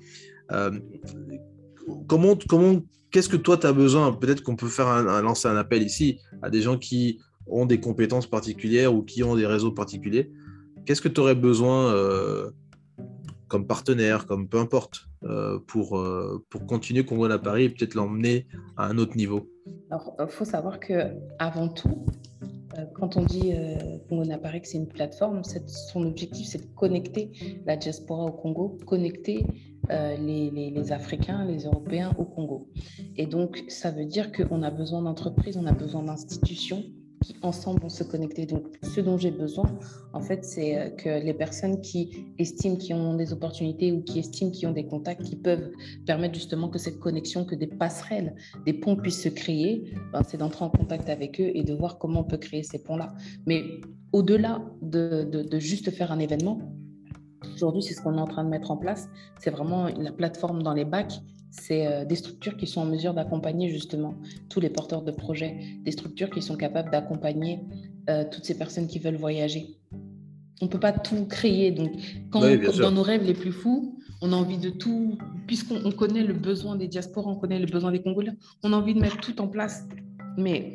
[2.07, 4.12] comment, comment, qu'est-ce que toi tu as besoin?
[4.12, 7.81] Peut-être qu'on peut faire un, lancer un appel ici à des gens qui ont des
[7.81, 10.31] compétences particulières ou qui ont des réseaux particuliers.
[10.85, 11.94] Qu'est-ce que tu aurais besoin
[13.49, 15.08] comme partenaire, comme peu importe, euh,
[15.67, 19.49] pour, euh, pour continuer Congo à Paris et peut-être l'emmener à un autre niveau
[19.91, 20.95] Alors, il faut savoir que
[21.39, 22.07] avant tout,
[22.79, 23.53] euh, quand on dit
[24.09, 27.33] Congo à Paris que c'est une plateforme, son objectif c'est de connecter
[27.67, 29.45] la diaspora au Congo, connecter
[29.91, 32.69] les, les, les, Africains, les Européens au Congo.
[33.17, 36.85] Et donc, ça veut dire qu'on a besoin d'entreprises, on a besoin d'institutions
[37.23, 38.47] qui ensemble vont se connecter.
[38.47, 39.67] Donc, ce dont j'ai besoin,
[40.13, 44.19] en fait, c'est euh, que les personnes qui estiment qu'ils ont des opportunités ou qui
[44.19, 45.71] estiment qu'ils ont des contacts qui peuvent
[46.07, 48.35] permettre justement que cette connexion, que des passerelles,
[48.67, 51.99] des ponts puissent se créer, ben, c'est d'entrer en contact avec eux et de voir
[51.99, 53.15] comment on peut créer ces ponts-là.
[53.47, 53.65] Mais
[54.13, 56.61] au-delà de, de, de juste faire un événement,
[57.55, 59.09] Aujourd'hui, c'est ce qu'on est en train de mettre en place.
[59.39, 63.15] C'est vraiment la plateforme dans les bacs c'est euh, des structures qui sont en mesure
[63.15, 64.15] d'accompagner justement
[64.49, 67.61] tous les porteurs de projets, des structures qui sont capables d'accompagner
[68.09, 69.77] euh, toutes ces personnes qui veulent voyager.
[70.61, 71.71] On ne peut pas tout créer.
[71.71, 71.93] Donc,
[72.31, 72.41] quand
[72.79, 76.75] dans nos rêves les plus fous, on a envie de tout, puisqu'on connaît le besoin
[76.75, 78.33] des diasporas, on connaît le besoin des Congolais,
[78.65, 79.85] on a envie de mettre tout en place.
[80.37, 80.73] Mais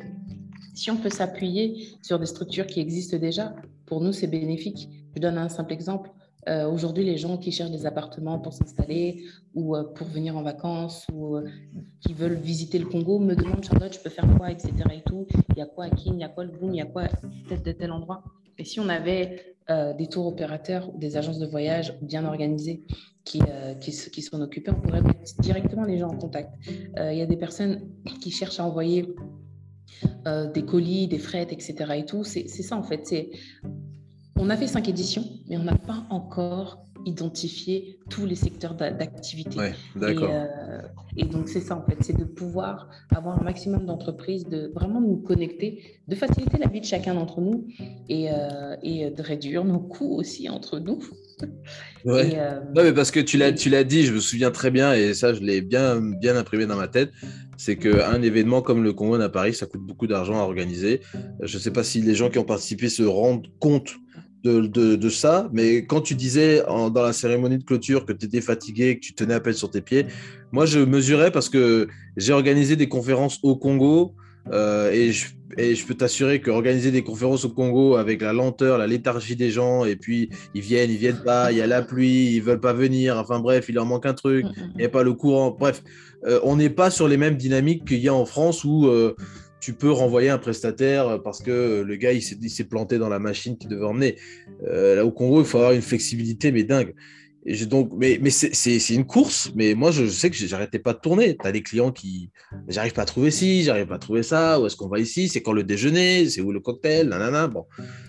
[0.74, 3.54] si on peut s'appuyer sur des structures qui existent déjà,
[3.86, 4.88] pour nous, c'est bénéfique.
[5.14, 6.10] Je donne un simple exemple.
[6.48, 10.42] Euh, aujourd'hui, les gens qui cherchent des appartements pour s'installer ou euh, pour venir en
[10.42, 11.48] vacances ou euh,
[12.00, 14.72] qui veulent visiter le Congo me demandent Charlotte, je peux faire quoi, etc.
[14.92, 15.26] Et tout.
[15.50, 16.86] Il y a quoi à Kin, il y a quoi le Boom, il y a
[16.86, 17.04] quoi
[17.48, 18.22] peut-être de tel endroit.
[18.58, 19.54] Et si on avait
[19.96, 22.84] des tours opérateurs ou des agences de voyage bien organisées
[23.24, 23.40] qui,
[23.80, 26.54] qui, qui s'en occupaient, on pourrait mettre directement les gens en contact.
[26.68, 27.80] Il y a des personnes
[28.20, 29.08] qui cherchent à envoyer
[30.52, 31.74] des colis, des frettes, etc.
[31.96, 32.24] Et tout.
[32.24, 33.10] C'est ça en fait.
[34.36, 39.58] On a fait cinq éditions, mais on n'a pas encore identifier tous les secteurs d'activité.
[39.58, 40.30] Ouais, d'accord.
[41.16, 44.70] Et, et, donc, c'est ça, en fait, c'est de pouvoir avoir un maximum d'entreprises, de
[44.74, 47.66] vraiment nous connecter, de faciliter la vie de chacun d'entre nous
[48.08, 48.28] et,
[48.82, 51.04] et de réduire nos coûts aussi entre nous.
[52.04, 52.34] Ouais.
[52.36, 54.92] Euh, non, mais parce que tu l'as, tu l'as dit, je me souviens très bien,
[54.92, 57.12] et ça, je l'ai bien, bien imprimé dans ma tête.
[57.56, 61.00] C'est qu'un événement comme le Congo à Paris, ça coûte beaucoup d'argent à organiser.
[61.40, 63.94] Je ne sais pas si les gens qui ont participé se rendent compte
[64.44, 68.26] de, de, de ça, mais quand tu disais dans la cérémonie de clôture que tu
[68.26, 70.06] étais fatigué, que tu tenais à peine sur tes pieds,
[70.52, 74.14] moi, je mesurais parce que j'ai organisé des conférences au Congo.
[74.52, 78.76] Euh, et, je, et, je, peux t'assurer qu'organiser des conférences au Congo avec la lenteur,
[78.76, 81.80] la léthargie des gens, et puis ils viennent, ils viennent pas, il y a la
[81.80, 84.78] pluie, ils veulent pas venir, enfin bref, il leur manque un truc, mm, mm, il
[84.80, 85.56] n'y a pas le courant.
[85.58, 85.82] Bref,
[86.26, 89.16] euh, on n'est pas sur les mêmes dynamiques qu'il y a en France où euh,
[89.64, 93.56] tu peux renvoyer un prestataire parce que le gars il s'est planté dans la machine
[93.56, 94.16] qu'il devait emmener.
[94.66, 96.94] Euh, là au Congo, il faut avoir une flexibilité, mais dingue
[97.66, 101.36] donc, mais, c'est une course, mais moi je sais que j'arrêtais pas de tourner.
[101.36, 102.30] Tu as des clients qui
[102.68, 105.28] j'arrive pas à trouver ci, j'arrive pas à trouver ça, où est-ce qu'on va ici,
[105.28, 107.46] c'est quand le déjeuner, c'est où le cocktail, nanana.
[107.48, 107.66] Bon,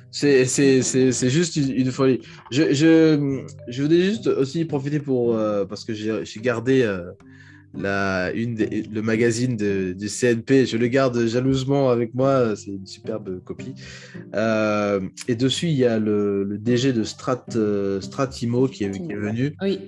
[0.09, 2.21] c'est juste une, folie.
[2.49, 7.11] Je, je, voulais juste aussi profiter pour, euh, parce que j'ai gardé euh,
[7.77, 10.65] la, une le magazine de, du CNP.
[10.65, 12.55] Je le garde jalousement avec moi.
[12.55, 13.73] C'est une superbe copie.
[14.35, 19.11] Euh, et dessus, il y a le, DG de Strat, euh, Stratimo qui est, qui
[19.11, 19.55] est venu.
[19.61, 19.79] Oui.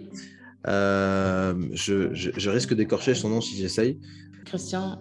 [0.67, 3.99] Euh, je, je, risque d'écorcher son nom si j'essaye.
[4.45, 4.99] Christian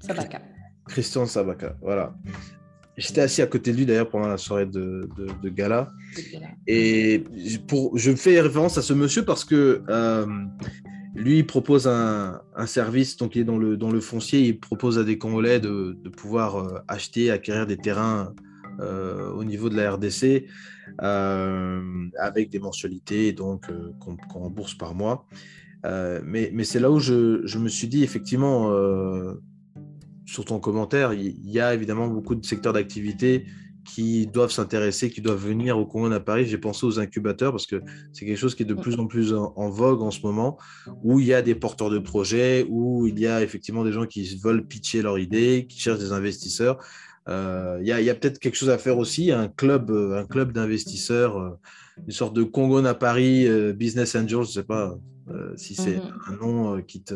[0.00, 0.40] Sabaka.
[0.86, 2.14] Christian Sabaka, voilà.
[2.96, 5.08] J'étais assis à côté de lui d'ailleurs pendant la soirée de,
[5.42, 5.90] de, gala.
[6.66, 7.24] Et
[7.66, 9.82] pour, je fais référence à ce monsieur parce que
[11.14, 14.98] lui, il propose un, service, donc il est dans le, dans le foncier, il propose
[14.98, 18.34] à des Congolais de, pouvoir euh, acheter, acquérir des terrains
[18.80, 20.46] euh, au niveau de la RDC
[21.02, 25.26] euh, avec des mensualités donc qu'on rembourse par mois.
[25.84, 28.72] mais, mais c'est là où je, je, me suis dit, effectivement,
[30.26, 33.46] sur ton commentaire, il y a évidemment beaucoup de secteurs d'activité
[33.84, 36.46] qui doivent s'intéresser, qui doivent venir au Congo à Paris.
[36.46, 39.32] J'ai pensé aux incubateurs parce que c'est quelque chose qui est de plus en plus
[39.34, 40.58] en, vogue en ce moment,
[41.02, 44.06] où il y a des porteurs de projets, où il y a effectivement des gens
[44.06, 46.78] qui veulent pitcher leur idée, qui cherchent des investisseurs.
[47.28, 50.52] Euh, il y a, peut-être quelque chose à faire aussi, un club, euh, un club
[50.52, 51.50] d'investisseurs, euh,
[52.06, 54.98] une sorte de Congo à Paris, Business Angels, je ne sais pas
[55.56, 56.12] si c'est mhm.
[56.28, 57.14] un nom qui te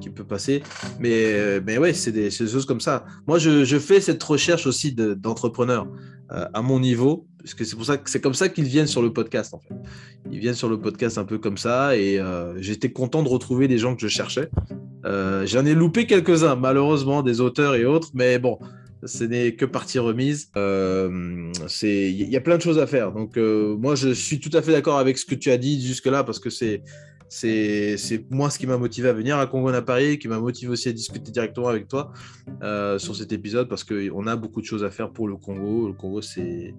[0.00, 0.62] qui peut passer.
[0.98, 3.04] Mais, euh, mais ouais, c'est des, choses comme ça.
[3.26, 5.86] Moi, je, je fais cette recherche aussi d'entrepreneurs
[6.32, 8.86] euh, à mon niveau, parce que c'est pour ça que c'est comme ça qu'ils viennent
[8.86, 9.74] sur le podcast, en fait.
[10.30, 13.68] Ils viennent sur le podcast un peu comme ça, et euh, j'étais content de retrouver
[13.68, 14.48] des gens que je cherchais.
[15.04, 18.58] J'en ai loupé quelques-uns, malheureusement, des auteurs et autres, mais bon.
[19.04, 20.52] Ce n'est que partie remise.
[20.54, 23.10] Il y a plein de choses à faire.
[23.10, 26.22] Donc, moi, je suis tout à fait d'accord avec ce que tu as dit jusque-là,
[26.22, 26.84] parce que c'est
[27.34, 30.70] c'est moi ce qui m'a motivé à venir à Congo à Paris, qui m'a motivé
[30.70, 32.12] aussi à discuter directement avec toi
[32.62, 35.88] euh, sur cet épisode parce qu'on a beaucoup de choses à faire pour le Congo.
[35.88, 36.74] Le Congo, c'est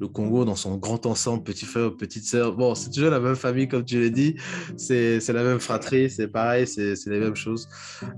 [0.00, 2.56] le Congo dans son grand ensemble, petit frère, petite sœur.
[2.56, 4.34] Bon, c'est toujours la même famille, comme tu l'as dit.
[4.78, 7.68] C'est la même fratrie, c'est pareil, c'est les mêmes choses.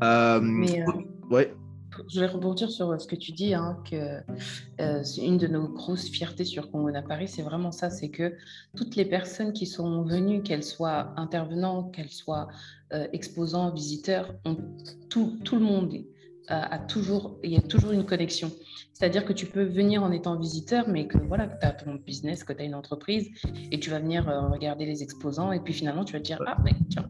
[0.04, 0.92] Euh, euh,
[1.30, 1.52] ouais.
[2.08, 4.20] Je vais rebondir sur ce que tu dis, hein, que
[4.80, 8.34] euh, une de nos grosses fiertés sur Congo à Paris, c'est vraiment ça, c'est que
[8.76, 12.48] toutes les personnes qui sont venues, qu'elles soient intervenants, qu'elles soient
[12.92, 14.56] euh, exposants, visiteurs, ont,
[15.08, 15.92] tout, tout le monde
[16.50, 18.50] a, toujours, il y a toujours une connexion.
[18.92, 22.44] C'est-à-dire que tu peux venir en étant visiteur, mais que voilà, tu as ton business,
[22.44, 23.30] que tu as une entreprise,
[23.70, 26.42] et tu vas venir euh, regarder les exposants, et puis finalement tu vas te dire,
[26.46, 27.08] ah, mais tiens,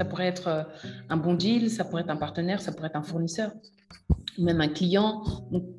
[0.00, 0.62] ça pourrait être euh,
[1.10, 3.52] un bon deal, ça pourrait être un partenaire, ça pourrait être un fournisseur
[4.38, 5.22] même un client.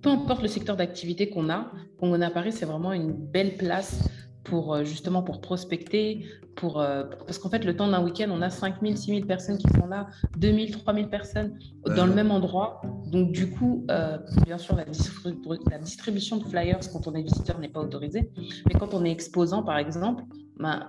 [0.04, 4.08] peu importe le secteur d'activité qu'on a, Congo à Paris, c'est vraiment une belle place
[4.44, 8.42] pour euh, justement pour prospecter, pour, euh, parce qu'en fait, le temps d'un week-end, on
[8.42, 10.08] a 5000, 6000 personnes qui sont là,
[10.38, 11.58] 2000, 3000 personnes
[11.96, 12.82] dans le même endroit.
[13.08, 17.60] Donc, du coup, euh, bien sûr, la, la, distribution de flyers quand on est visiteur
[17.60, 18.32] n'est pas autorisée.
[18.68, 20.24] Mais quand on est exposant, par exemple,
[20.60, 20.88] ben,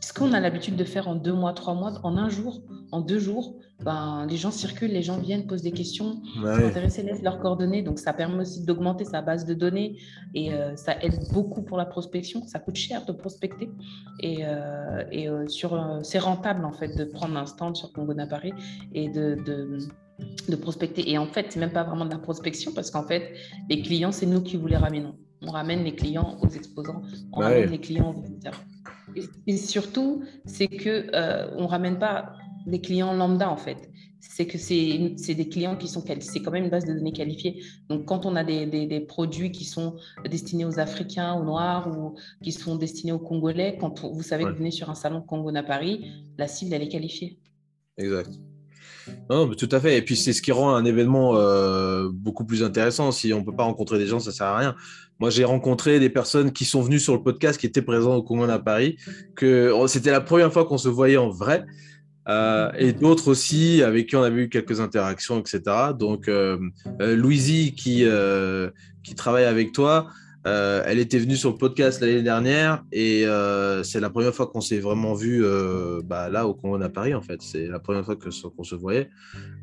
[0.00, 3.00] ce qu'on a l'habitude de faire en deux mois, trois mois, en un jour, en
[3.00, 6.72] deux jours, ben, les gens circulent, les gens viennent, posent des questions, ouais.
[6.72, 7.82] laissent leurs coordonnées.
[7.82, 9.98] Donc, ça permet aussi d'augmenter sa base de données
[10.34, 12.44] et euh, ça aide beaucoup pour la prospection.
[12.46, 13.70] Ça coûte cher de prospecter
[14.20, 18.14] et, euh, et euh, sur, c'est rentable en fait de prendre un stand sur Congo
[18.28, 18.52] Paris
[18.94, 19.78] et de, de,
[20.48, 21.08] de, prospecter.
[21.10, 23.34] Et en fait, c'est même pas vraiment de la prospection parce qu'en fait,
[23.68, 25.14] les clients, c'est nous qui vous les ramenons.
[25.42, 28.60] On ramène les clients aux exposants, on ramène les clients aux visiteurs.
[29.46, 32.32] Et, surtout, c'est que euh, on ramène pas
[32.66, 33.90] des clients lambda en fait.
[34.20, 37.62] c'est que c'est des clients qui sont c'est quand même une base de données qualifiée.
[37.88, 39.96] Donc, quand on a des, des, produits qui sont
[40.28, 44.50] destinés aux Africains, aux Noirs ou qui sont destinés aux Congolais, quand vous savez que
[44.50, 47.38] vous venez sur un salon Congo à Paris, la cible, elle est qualifiée.
[47.96, 48.30] Exact.
[49.30, 49.96] Non, mais tout à fait.
[49.96, 53.12] Et puis, c'est ce qui rend un événement euh, beaucoup plus intéressant.
[53.12, 54.76] Si on ne peut pas rencontrer des gens, ça ne sert à rien.
[55.18, 58.22] Moi, j'ai rencontré des personnes qui sont venues sur le podcast, qui étaient présentes au
[58.22, 58.96] Congo à Paris,
[59.34, 61.64] que oh, c'était la première fois qu'on se voyait en vrai.
[62.28, 65.60] Euh, et d'autres aussi avec qui on avait eu quelques interactions, etc.
[65.98, 66.58] Donc, euh,
[67.00, 68.04] euh Louisie qui,
[69.02, 70.08] qui travaille avec toi,
[70.48, 74.46] euh, elle était venue sur le podcast l'année dernière et euh, c'est la première fois
[74.46, 77.42] qu'on s'est vraiment vu euh, bah, là au Congo à Paris en fait.
[77.42, 79.10] C'est la première fois qu'on se voyait.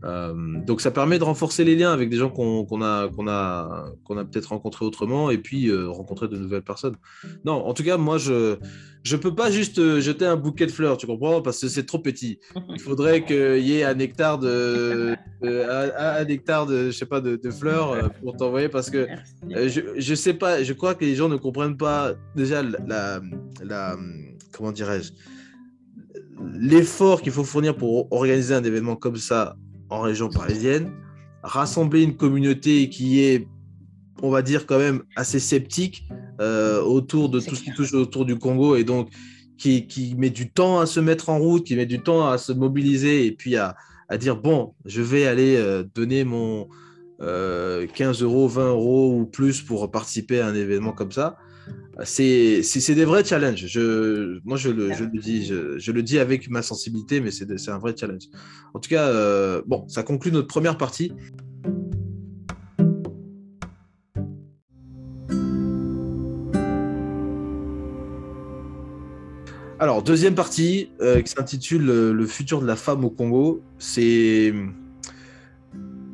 [0.03, 4.25] donc ça permet de renforcer les liens avec des gens qu'on a, a, qu'on a
[4.25, 6.95] peut-être rencontrés autrement et puis rencontrer de nouvelles personnes.
[7.45, 8.57] Non, en tout cas, moi je
[9.05, 11.99] je peux pas juste jeter un bouquet de fleurs, tu comprends Parce que c'est trop
[11.99, 12.39] petit.
[12.69, 17.35] Il faudrait qu'il y ait un hectare de, un, hectare de, je sais pas, de,
[17.35, 19.07] de fleurs pour t'envoyer parce que
[19.47, 23.21] je, je sais pas, je crois que les gens ne comprennent pas déjà la,
[23.63, 23.95] la,
[24.51, 25.11] comment dirais-je,
[26.53, 29.55] l'effort qu'il faut fournir pour organiser un événement comme ça
[29.89, 30.91] en région parisienne,
[31.43, 33.47] rassembler une communauté qui est,
[34.23, 36.07] on va dire quand même assez sceptique
[36.41, 39.09] euh, autour de tout ce qui touche autour du Congo et donc
[39.57, 42.37] qui, qui, met du temps à se mettre en route, qui met du temps à
[42.37, 43.75] se mobiliser et puis à,
[44.09, 46.67] à dire bon, je vais aller euh, donner mon,
[47.19, 47.87] 15 euh,
[48.21, 51.37] euros, 20 euros ou plus pour participer à un événement comme ça.
[52.03, 53.65] C'est des vrais challenges.
[53.67, 57.69] Je, moi, je le, je le dis, je, le dis avec ma sensibilité, mais c'est
[57.69, 58.23] un vrai challenge.
[58.73, 61.13] En tout cas, bon, ça conclut notre première partie.
[69.77, 73.61] Alors, deuxième partie euh, qui s'intitule Le futur de la femme au Congo.
[73.77, 74.53] C'est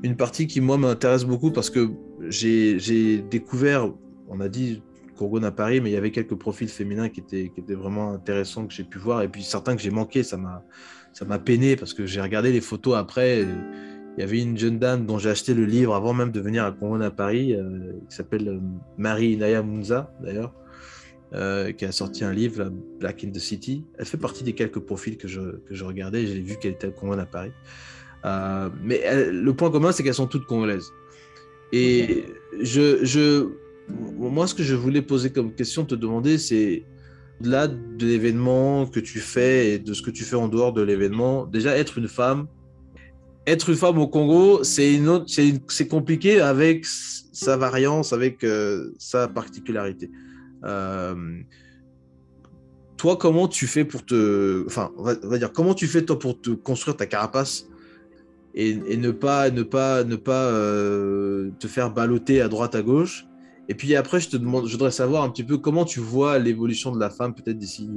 [0.02, 1.92] une partie qui, moi, m'intéresse beaucoup parce que
[2.30, 3.92] j'ai découvert,
[4.30, 4.82] on a dit
[5.16, 8.74] Courgonne à Paris, mais il y avait quelques profils féminins qui étaient, vraiment intéressants que
[8.74, 9.22] j'ai pu voir.
[9.22, 12.96] Et puis certains que j'ai manqué, ça m'a peiné parce que j'ai regardé les photos
[12.96, 13.42] après.
[13.42, 16.66] Il y avait une jeune dame dont j'ai acheté le livre avant même de venir
[16.66, 18.60] à Courgonne à Paris, euh, qui s'appelle euh,
[18.98, 20.52] Marie Naya Munza, d'ailleurs.
[21.34, 23.86] Euh, qui a sorti un livre, Black in the City.
[23.98, 26.28] Elle fait partie des quelques profils que je, que je regardais.
[26.28, 27.54] J'ai vu qu'elle était Courgonne à Paris.
[28.26, 30.92] Euh, mais le point commun, c'est qu'elles sont toutes congolaises.
[31.72, 32.26] Et
[32.60, 33.48] je, je,
[34.18, 36.84] moi, ce que je voulais poser comme question, te demander, c'est
[37.40, 40.82] au-delà de l'événement que tu fais et de ce que tu fais en dehors de
[40.82, 42.48] l'événement, déjà être une femme,
[43.48, 48.92] être une femme au Congo, c'est une autre, c'est compliqué avec sa variance, avec euh,
[49.00, 50.12] sa particularité.
[50.64, 51.42] Euh,
[52.98, 56.40] toi, comment tu fais pour te, enfin, on va, dire, comment tu fais toi pour
[56.40, 57.68] te construire ta carapace
[58.54, 63.26] et, ne pas, ne pas, ne pas euh, te faire balloter à droite à gauche?
[63.70, 66.38] Et puis après, je te demande, je voudrais savoir un petit peu comment tu vois
[66.38, 67.90] l'évolution de la femme peut-être d'ici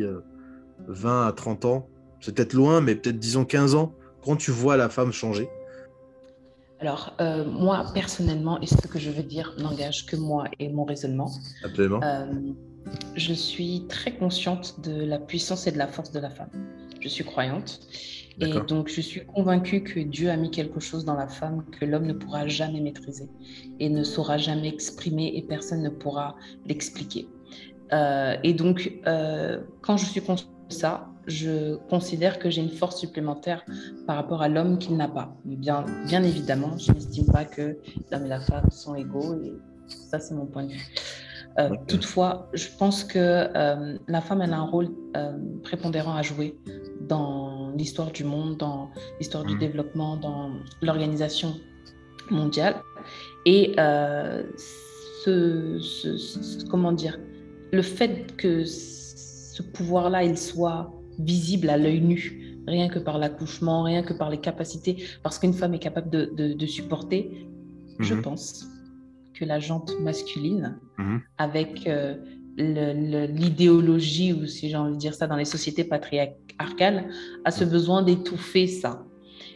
[0.86, 1.88] 20 euh, à 30 ans.
[2.20, 3.92] C'est peut-être loin, mais peut-être disons 15 ans.
[4.22, 5.48] Comment tu vois la femme changer?
[6.84, 10.84] Alors, euh, moi, personnellement, et ce que je veux dire n'engage que moi et mon
[10.84, 11.30] raisonnement.
[11.62, 12.00] Absolument.
[13.16, 16.50] je suis très consciente de la puissance et de la force de la femme.
[17.00, 17.80] Je suis croyante.
[18.40, 21.86] Et donc, je suis convaincue que Dieu a mis quelque chose dans la femme que
[21.86, 23.30] l'homme ne pourra jamais maîtriser
[23.80, 27.28] et ne saura jamais exprimer et personne ne pourra l'expliquer.
[27.92, 32.70] Euh, et donc, euh, quand je suis consciente de ça, je considère que j'ai une
[32.70, 33.64] force supplémentaire
[34.06, 35.36] par rapport à l'homme qu'il n'a pas.
[35.44, 37.78] Mais bien, bien évidemment, je n'estime pas que
[38.10, 39.52] l'homme et la femme sont égaux et
[39.88, 40.94] ça, c'est mon point de vue.
[41.58, 43.48] Euh, toutefois, je pense que
[44.08, 44.90] la femme elle a un rôle
[45.62, 46.58] prépondérant à jouer
[47.00, 49.58] dans l'histoire du monde, dans l'histoire du mmh.
[49.58, 50.50] développement, dans
[50.82, 51.54] l'organisation
[52.30, 52.76] mondiale.
[53.44, 57.18] Et euh, ce, comment dire,
[57.72, 63.82] le fait que ce pouvoir-là, il soit visible à l'œil nu, rien que par l'accouchement,
[63.82, 67.46] rien que par les capacités, parce qu'une femme est capable de, supporter,
[68.00, 68.22] je mmh.
[68.22, 68.66] pense
[69.34, 71.16] que la jante masculine, mmh.
[71.38, 72.16] avec euh,
[72.56, 77.08] l'idéologie, ou si j'ai envie de dire ça, dans les sociétés patriarcales,
[77.44, 79.04] a ce besoin d'étouffer ça.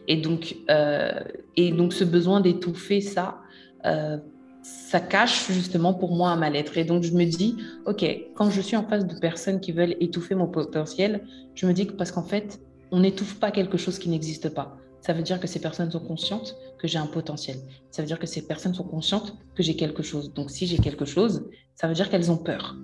[0.08, 1.20] Et donc, euh,
[1.56, 3.40] et donc ce besoin d'étouffer ça,
[3.84, 4.16] euh,
[4.62, 6.76] ça cache justement pour moi un mal-être.
[6.78, 9.96] Et donc je me dis, ok, quand je suis en face de personnes qui veulent
[10.00, 13.98] étouffer mon potentiel, je me dis que parce qu'en fait, on n'étouffe pas quelque chose
[13.98, 14.76] qui n'existe pas.
[15.00, 17.56] Ça veut dire que ces personnes sont conscientes que j'ai un potentiel.
[17.90, 20.32] Ça veut dire que ces personnes sont conscientes que j'ai quelque chose.
[20.34, 21.44] Donc si j'ai quelque chose,
[21.74, 22.76] ça veut dire qu'elles ont peur.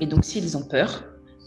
[0.00, 1.04] Et donc, s'ils ont peur,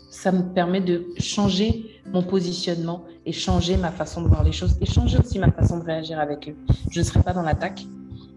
[0.10, 4.76] ça me permet de changer mon positionnement et changer ma façon de voir les choses
[4.82, 6.56] et changer aussi ma façon de réagir avec eux.
[6.92, 7.84] Je ne serai pas dans l'attaque,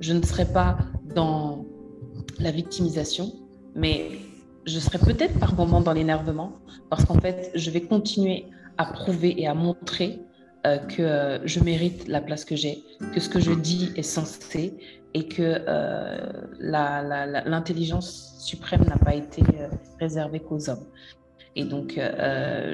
[0.01, 0.79] je ne serai pas
[1.15, 1.65] dans
[2.39, 3.33] la victimisation,
[3.75, 4.11] mais
[4.67, 6.53] je serai peut-être par moments dans l'énervement
[6.91, 8.47] parce qu'en fait, je vais continuer
[8.79, 10.21] à prouver et à montrer
[10.67, 12.83] euh, que euh, je mérite la place que j'ai,
[13.15, 14.77] que ce que je dis est sensé
[15.15, 16.19] et que euh,
[16.61, 19.43] l'intelligence suprême n'a pas été
[20.01, 20.87] réservée qu'aux hommes.
[21.57, 21.99] Et donc,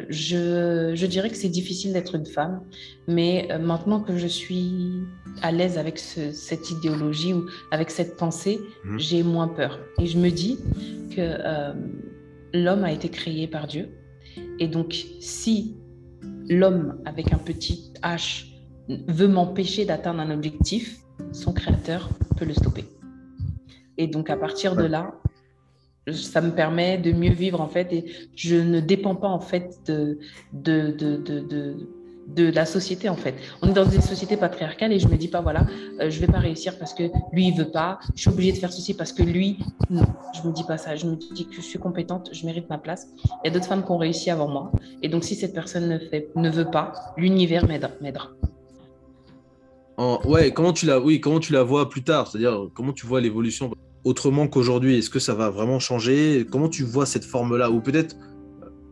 [0.09, 2.63] je, je, dirais que c'est difficile d'être une femme,
[3.07, 5.03] mais maintenant que je suis
[5.41, 8.99] à l'aise avec cette idéologie ou avec cette pensée, mmh.
[8.99, 9.79] j'ai moins peur.
[10.01, 10.59] Et je me dis
[11.15, 11.73] que
[12.53, 13.89] l'homme a été créé par Dieu.
[14.59, 15.77] Et donc, si
[16.49, 18.47] l'homme avec un petit H
[18.89, 20.99] veut m'empêcher d'atteindre un objectif,
[21.33, 22.85] son créateur peut le stopper.
[23.99, 25.15] Et donc à partir de là,
[26.11, 29.79] ça me permet de mieux vivre en fait et je ne dépends pas en fait
[29.87, 30.19] de,
[30.53, 31.77] de, de, de
[32.29, 33.35] de la société en fait.
[33.63, 35.67] On est dans des sociétés patriarcales et je me dis pas voilà,
[36.01, 38.59] euh, je vais pas réussir parce que lui il veut pas, je suis obligée de
[38.59, 39.59] faire ceci parce que lui
[39.91, 42.69] non, je me dis pas ça, je me dis que je suis compétente, je mérite
[42.71, 43.09] ma place.
[43.45, 44.73] Il y a d'autres femmes qui ont réussi avant moi
[45.03, 48.29] et donc si cette personne ne fait ne veut pas, l'univers m'aidera.
[50.25, 53.21] ouais, comment tu la oui, comment tu la vois plus tard, c'est-à-dire comment tu vois
[53.21, 53.71] l'évolution?
[54.05, 56.47] Autrement qu'aujourd'hui, est-ce que ça va vraiment changer?
[56.51, 57.71] Comment tu vois cette forme-là?
[57.71, 58.17] Ou peut-être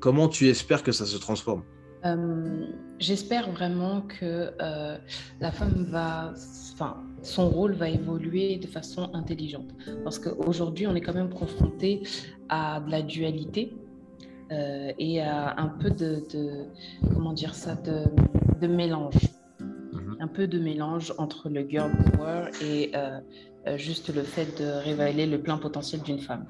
[0.01, 1.63] comment tu espères que ça se transforme?
[2.07, 2.67] Euh,
[2.99, 4.97] j'espère vraiment que euh,
[5.41, 6.33] la femme va,
[6.73, 9.71] enfin, son rôle va évoluer de façon intelligente.
[10.03, 12.03] Parce qu'aujourd'hui, on est quand même confronté
[12.49, 13.75] à de la dualité
[14.51, 16.23] euh, et à un peu de,
[17.13, 18.05] comment dire ça, de,
[18.61, 19.15] de mélange.
[19.93, 20.17] Mhm.
[20.21, 22.93] Un peu de mélange entre le girl power et
[23.77, 26.47] juste le fait de révéler le plein potentiel d'une femme.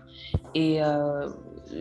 [0.55, 0.81] Et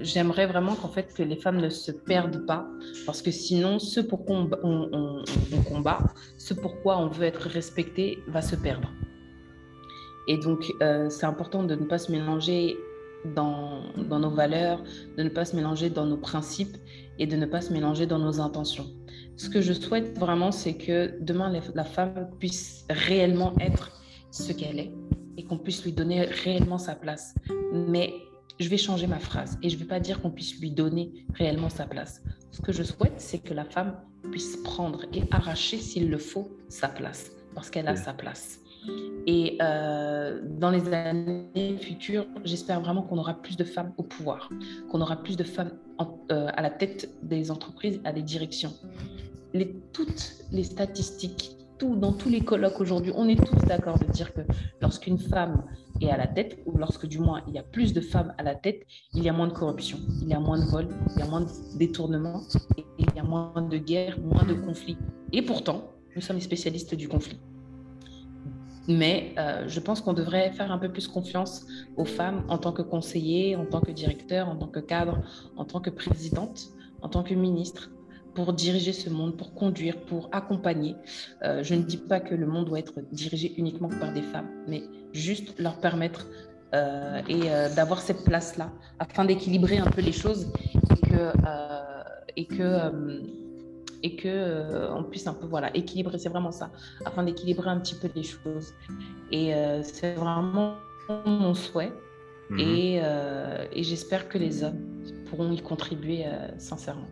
[0.02, 2.68] j'aimerais vraiment qu'en fait que les femmes ne se perdent pas
[3.06, 6.00] parce que sinon ce pourquoi on, on, combat,
[6.38, 8.90] ce pourquoi on veut être respecté va se perdre.
[10.28, 12.78] Et donc euh, c'est important de ne pas se mélanger
[13.36, 14.82] dans, nos valeurs,
[15.18, 16.78] de ne pas se mélanger dans nos principes
[17.18, 18.88] et de ne pas se mélanger dans nos intentions.
[19.36, 23.92] Ce que je souhaite vraiment, c'est que demain la femme puisse réellement être
[24.32, 24.94] ce qu'elle est
[25.40, 27.34] et qu'on puisse lui donner réellement sa place.
[27.74, 28.14] Mais
[28.60, 31.26] je vais changer ma phrase et je ne vais pas dire qu'on puisse lui donner
[31.34, 32.22] réellement sa place.
[32.52, 33.96] Ce que je souhaite, c'est que la femme
[34.32, 38.60] puisse prendre et arracher, s'il le faut, sa place, parce qu'elle a sa place.
[39.28, 44.50] Et euh, dans les années futures, j'espère vraiment qu'on aura plus de femmes au pouvoir,
[44.92, 45.72] qu'on aura plus de femmes
[46.32, 48.74] euh, à la tête des entreprises, à des directions.
[49.54, 51.56] Les, toutes les statistiques,
[51.88, 54.42] dans tous les colloques aujourd'hui, on est tous d'accord de dire que
[54.82, 55.64] lorsqu'une femme
[56.02, 58.44] et à la tête, ou lorsque du moins il y a plus de femmes à
[58.44, 61.20] la tête, il y a moins de corruption, il y a moins de vols, il
[61.20, 62.42] y a moins de détournements,
[62.78, 64.98] et il y a moins de guerres, moins de conflits.
[65.32, 67.40] Et pourtant, nous sommes les spécialistes du conflit.
[68.88, 72.72] Mais euh, je pense qu'on devrait faire un peu plus confiance aux femmes en tant
[72.72, 75.20] que conseillers, en tant que directeur, en tant que cadre,
[75.58, 76.70] en tant que présidente,
[77.02, 77.92] en tant que ministre,
[78.34, 80.96] pour diriger ce monde, pour conduire, pour accompagner.
[81.44, 84.50] Euh, je ne dis pas que le monde doit être dirigé uniquement par des femmes,
[84.68, 86.28] mais juste leur permettre
[86.74, 90.52] euh, et euh, d'avoir cette place-là afin d'équilibrer un peu les choses
[90.92, 91.32] et que
[92.36, 93.24] et que
[94.04, 96.18] et que on puisse un peu voilà équilibrer.
[96.20, 96.72] C'est vraiment ça,
[97.06, 98.74] afin d'équilibrer un petit peu les choses.
[99.32, 99.54] Et
[99.84, 100.76] c'est vraiment
[101.26, 101.92] mon souhait.
[102.58, 102.96] Et,
[103.74, 104.80] et j'espère que les hommes
[105.30, 106.26] pourront y contribuer
[106.58, 107.08] sincèrement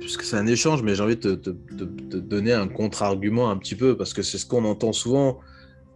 [0.00, 3.96] puisque c'est un échange, mais j'ai envie de te, donner un contre-argument un petit peu,
[3.96, 5.40] parce que c'est ce qu'on entend souvent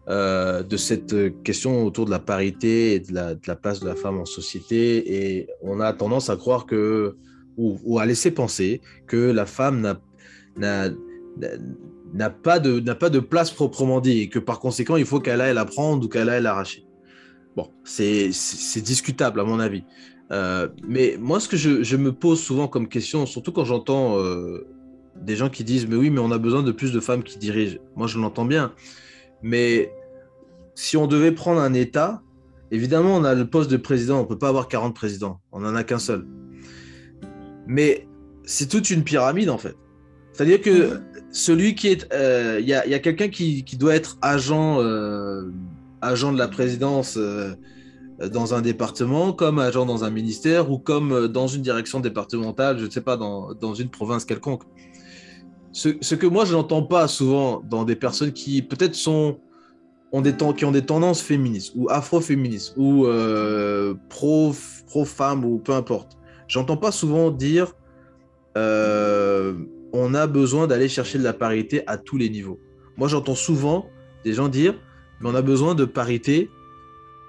[0.08, 4.18] euh, de cette question autour de la parité et de la, place de la femme
[4.18, 5.36] en société.
[5.36, 7.16] Et on a tendance à croire que,
[7.56, 9.98] ou, à laisser penser que la femme
[10.56, 10.90] n'a
[12.30, 15.54] pas, de, pas de place proprement dit, et que par conséquent, il faut qu'elle aille
[15.54, 16.84] la prendre ou qu'elle aille l'arracher.
[17.56, 18.30] Bon, c'est
[18.82, 19.82] discutable à mon avis.
[20.30, 24.66] Euh, mais moi, ce que je, me pose souvent comme question, surtout quand j'entends euh,
[25.16, 27.38] des gens qui disent Mais oui, mais on a besoin de plus de femmes qui
[27.38, 27.78] dirigent.
[27.96, 28.72] Moi, je l'entends bien.
[29.42, 29.92] Mais
[30.74, 32.22] si on devait prendre un État,
[32.70, 34.18] évidemment, on a le poste de président.
[34.18, 35.40] On ne peut pas avoir 40 présidents.
[35.52, 36.26] On n'en a qu'un seul.
[37.66, 38.06] Mais
[38.44, 39.76] c'est toute une pyramide, en fait.
[40.32, 41.00] C'est-à-dire que
[41.32, 42.12] celui qui est.
[42.12, 44.78] Euh, il y a, quelqu'un qui, qui, doit être agent,
[46.00, 47.18] agent de la présidence
[48.32, 52.86] dans un département, comme agent dans un ministère ou comme dans une direction départementale, je
[52.86, 54.62] ne sais pas, dans, dans, une province quelconque.
[55.72, 59.38] Ce, que moi, je n'entends pas souvent dans des personnes qui peut-être sont
[60.10, 64.54] ont des qui ont des tendances féministes ou afro-féministes ou euh, pro,
[64.86, 66.16] pro femme ou peu importe.
[66.48, 67.74] J'entends pas souvent dire
[68.56, 69.54] euh,
[69.92, 72.58] on a besoin d'aller chercher de la parité à tous les niveaux.
[72.96, 73.86] Moi, j'entends souvent
[74.24, 74.74] des gens dire,
[75.20, 76.50] mais on a besoin de parité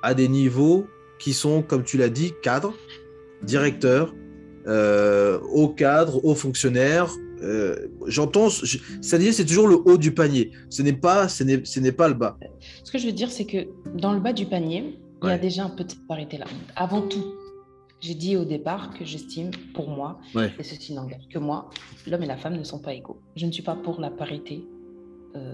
[0.02, 0.88] à des niveaux
[1.20, 2.74] qui sont, comme tu l'as dit, cadres,
[3.44, 4.14] directeurs,
[4.68, 7.12] euh, hauts cadres, hauts fonctionnaires.
[7.42, 10.52] Euh, j'entends, c'est-à-dire c'est toujours le haut du panier.
[10.70, 12.38] Ce n'est pas, ce n'est, pas le bas.
[12.84, 15.38] Ce que je veux dire, c'est que dans le bas du panier, il y a
[15.38, 16.46] déjà un peu de parité là.
[16.76, 17.36] Avant tout,
[18.02, 21.70] j'ai dit au départ que j'estime, pour moi, et ceci n'engage que moi,
[22.08, 23.22] l'homme et la femme ne sont pas égaux.
[23.36, 24.64] Je ne suis pas pour la parité.
[25.36, 25.54] Euh,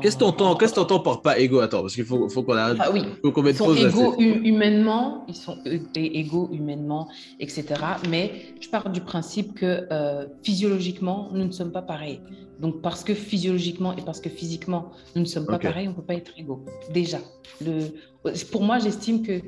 [0.00, 1.60] qu'est-ce que tu Qu'est-ce par pas égaux?
[1.60, 2.76] Attends, parce qu'il faut, faut qu'on arrête.
[2.80, 3.02] Ah oui.
[3.22, 5.58] Faut qu'on ils sont égaux humainement, ils sont
[5.94, 7.08] égaux humainement,
[7.40, 7.64] etc.
[8.08, 12.20] Mais je pars du principe que euh, physiologiquement, nous ne sommes pas pareils.
[12.60, 15.96] Donc, parce que physiologiquement et parce que physiquement, nous ne sommes pas pareils, on ne
[15.96, 16.64] peut pas être égaux.
[16.92, 17.18] Déjà.
[17.64, 17.86] Le...
[18.52, 19.40] Pour moi, j'estime que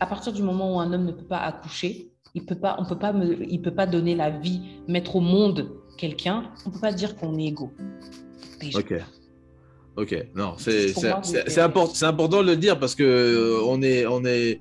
[0.00, 2.84] à partir du moment où un homme ne peut pas accoucher, il peut pas, on
[2.84, 3.12] peut pas,
[3.48, 6.44] il peut pas donner la vie, mettre au monde quelqu'un.
[6.66, 7.72] On peut pas dire qu'on est égaux.
[8.74, 8.94] Ok.
[9.96, 10.26] Ok.
[10.34, 14.60] Non, c'est important, important de le dire parce que euh, on est, on est.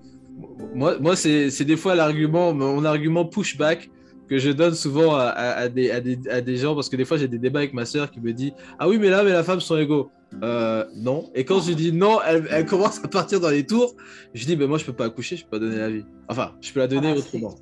[0.74, 3.90] Moi, moi c'est des fois l'argument, mon argument pushback
[4.30, 7.06] que je donne souvent à, à, des, à, des, à, des, gens parce que des
[7.06, 9.32] fois j'ai des débats avec ma soeur qui me dit ah oui mais là mais
[9.32, 13.08] la femme sont égaux euh, non et quand je dis non elle, elle, commence à
[13.08, 13.96] partir dans les tours
[14.34, 16.54] je dis mais moi je peux pas accoucher je peux pas donner la vie enfin
[16.62, 17.56] je peux la donner autrement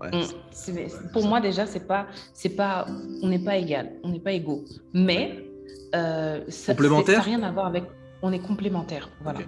[0.00, 0.10] ouais.
[0.10, 2.86] Mm, pour moi déjà c'est pas c'est pas
[3.22, 4.64] on n'est pas égal on n'est pas égaux
[4.94, 5.49] mais
[5.94, 7.84] euh, ça n'a rien à voir avec
[8.22, 9.40] on est complémentaires voilà.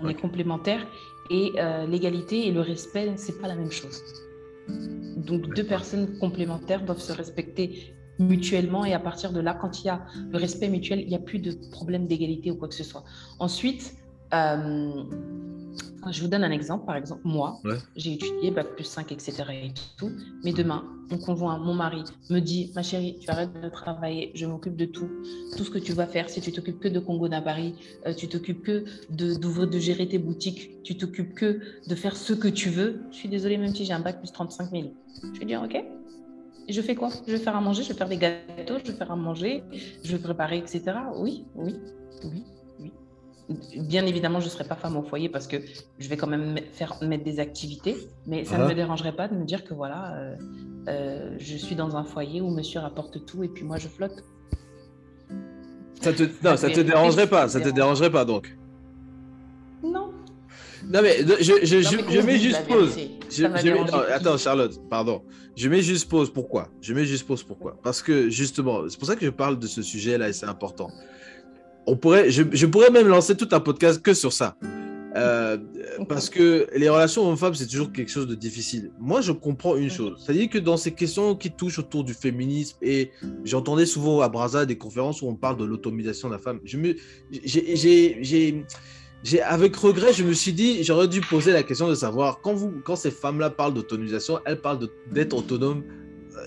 [0.00, 0.86] On est complémentaires
[1.30, 4.02] et euh, l'égalité et le respect c'est pas la même chose.
[5.16, 9.86] Donc deux personnes complémentaires doivent se respecter mutuellement et à partir de là, quand il
[9.86, 12.74] y a le respect mutuel, il n'y a plus de problème d'égalité ou quoi que
[12.74, 13.04] ce soit.
[13.38, 13.94] Ensuite,
[14.34, 15.04] euh,
[16.10, 16.86] je vous donne un exemple.
[16.86, 17.60] Par exemple, moi,
[17.96, 19.44] j'ai étudié Bac plus 5, etc.
[19.52, 20.10] Et tout,
[20.44, 24.46] mais demain, mon conjoint, mon mari me dit Ma chérie, tu arrêtes de travailler, je
[24.46, 25.08] m'occupe de tout.
[25.56, 27.74] Tout ce que tu vas faire, si tu t'occupes que de Congo Paris,
[28.06, 32.32] euh, tu t'occupes que de, de gérer tes boutiques, tu t'occupes que de faire ce
[32.32, 33.02] que tu veux.
[33.10, 34.92] Je suis désolée, même si j'ai un Bac plus 35 000.
[35.34, 35.82] Je vais dire Ok.
[36.68, 37.10] Je fais quoi?
[37.26, 39.64] Je vais faire à manger, je vais faire des gâteaux, je vais faire à manger,
[40.04, 40.82] je vais préparer, etc.
[41.16, 41.74] Oui, oui,
[42.24, 42.44] oui
[43.48, 45.56] bien évidemment, je ne serai pas femme au foyer parce que
[45.98, 49.34] je vais quand même faire mettre des activités, mais ça ne me dérangerait pas de
[49.34, 50.36] me dire que voilà, euh,
[50.88, 54.22] euh, je suis dans un foyer où monsieur rapporte tout et puis moi je flotte.
[56.00, 58.56] Ça te, non, ça te dérangerait pas, ça te dérangerait pas donc.
[59.82, 60.12] Non.
[60.84, 62.98] Non mais je, je, je, mets juste pause.
[64.10, 65.22] attends Charlotte, pardon.
[65.54, 66.32] Je mets juste pause.
[66.32, 66.68] Pourquoi?
[66.80, 67.44] Je mets juste pause.
[67.44, 67.76] Pourquoi?
[67.82, 70.46] Parce que justement, c'est pour ça que je parle de ce sujet là et c'est
[70.46, 70.88] important
[71.86, 74.56] on pourrait, je, pourrais même lancer tout un podcast que sur ça.
[75.14, 75.58] Euh,
[76.08, 78.92] parce que les relations hommes-femmes, c'est toujours quelque chose de difficile.
[78.98, 80.22] Moi, je comprends une chose.
[80.24, 83.10] C'est-à-dire que dans ces questions qui touchent autour du féminisme, et
[83.44, 86.78] j'entendais souvent à Braza des conférences où on parle de l'autonomisation de la femme, je
[86.78, 86.96] me,
[87.44, 88.64] j'ai,
[89.42, 92.72] avec regret, je me suis dit, j'aurais dû poser la question de savoir, quand, vous,
[92.82, 95.84] quand ces femmes-là parlent d'autonomisation, elles parlent d'être autonomes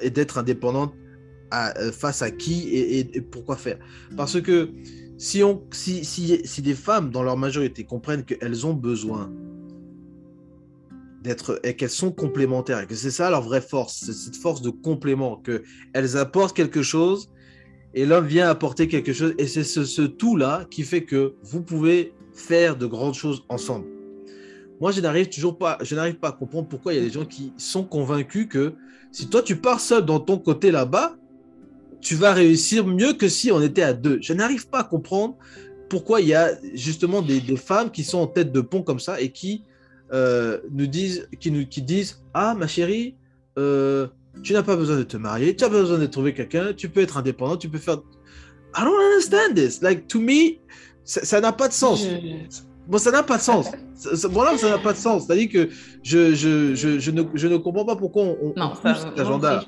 [0.01, 0.93] et d'être indépendantes
[1.53, 3.77] euh, face à qui et pourquoi faire?
[4.17, 4.71] Parce que
[5.17, 9.31] si, on, si, si, si des femmes, dans leur majorité, comprennent qu'elles ont besoin
[11.23, 14.61] d'être et qu'elles sont complémentaires et que c'est ça leur vraie force, c'est cette force
[14.61, 17.31] de complément, qu'elles apportent quelque chose
[17.93, 21.63] et l'homme vient apporter quelque chose et c'est ce, ce tout-là qui fait que vous
[21.63, 23.87] pouvez faire de grandes choses ensemble.
[24.81, 27.13] Moi, je n'arrive toujours pas, je n'arrive pas à comprendre pourquoi il y a des
[27.13, 28.75] gens qui sont convaincus que
[29.11, 31.15] si toi tu pars seul dans ton côté là-bas,
[32.05, 34.19] tu vas réussir mieux que si on était à deux.
[34.21, 35.37] Je n'arrive pas à comprendre
[35.89, 39.19] pourquoi il y a justement des, femmes qui sont en tête de pont comme ça
[39.19, 39.63] et qui
[40.13, 43.15] euh, nous disent, qui nous qui disent, ah ma chérie,
[43.57, 44.05] euh,
[44.43, 47.01] tu n'as pas besoin de te marier, tu as besoin de trouver quelqu'un, tu peux
[47.01, 47.97] être indépendant, tu peux faire.
[48.77, 49.81] I don't understand this.
[49.81, 50.59] Like to me,
[51.05, 52.05] ça n'a pas de sens.
[52.87, 53.71] Bon, ça n'a pas de sens.
[54.29, 55.25] Voilà, ça n'a pas de sens.
[55.25, 55.69] C'est-à-dire que
[56.03, 59.65] je, je, je, je, ne, je ne comprends pas pourquoi on, non, pousse cet agenda.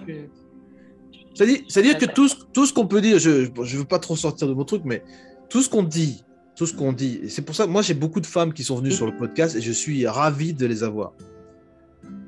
[1.38, 4.54] C'est-à-dire que tout, tout ce qu'on peut dire, je ne veux pas trop sortir de
[4.54, 5.04] mon truc, mais
[5.50, 6.24] tout ce qu'on dit,
[6.56, 8.78] tout ce qu'on dit, c'est pour ça que moi j'ai beaucoup de femmes qui sont
[8.78, 11.14] venues sur le podcast et je suis ravi de les avoir.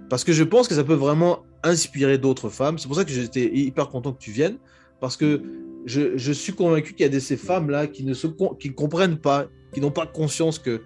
[0.09, 2.77] Parce que je pense que ça peut vraiment inspirer d'autres femmes.
[2.77, 4.57] C'est pour ça que j'étais hyper content que tu viennes,
[4.99, 5.41] parce que
[5.85, 8.27] je, je suis convaincu qu'il y a de ces femmes-là qui ne se
[8.59, 10.81] qui comprennent pas, qui n'ont pas conscience que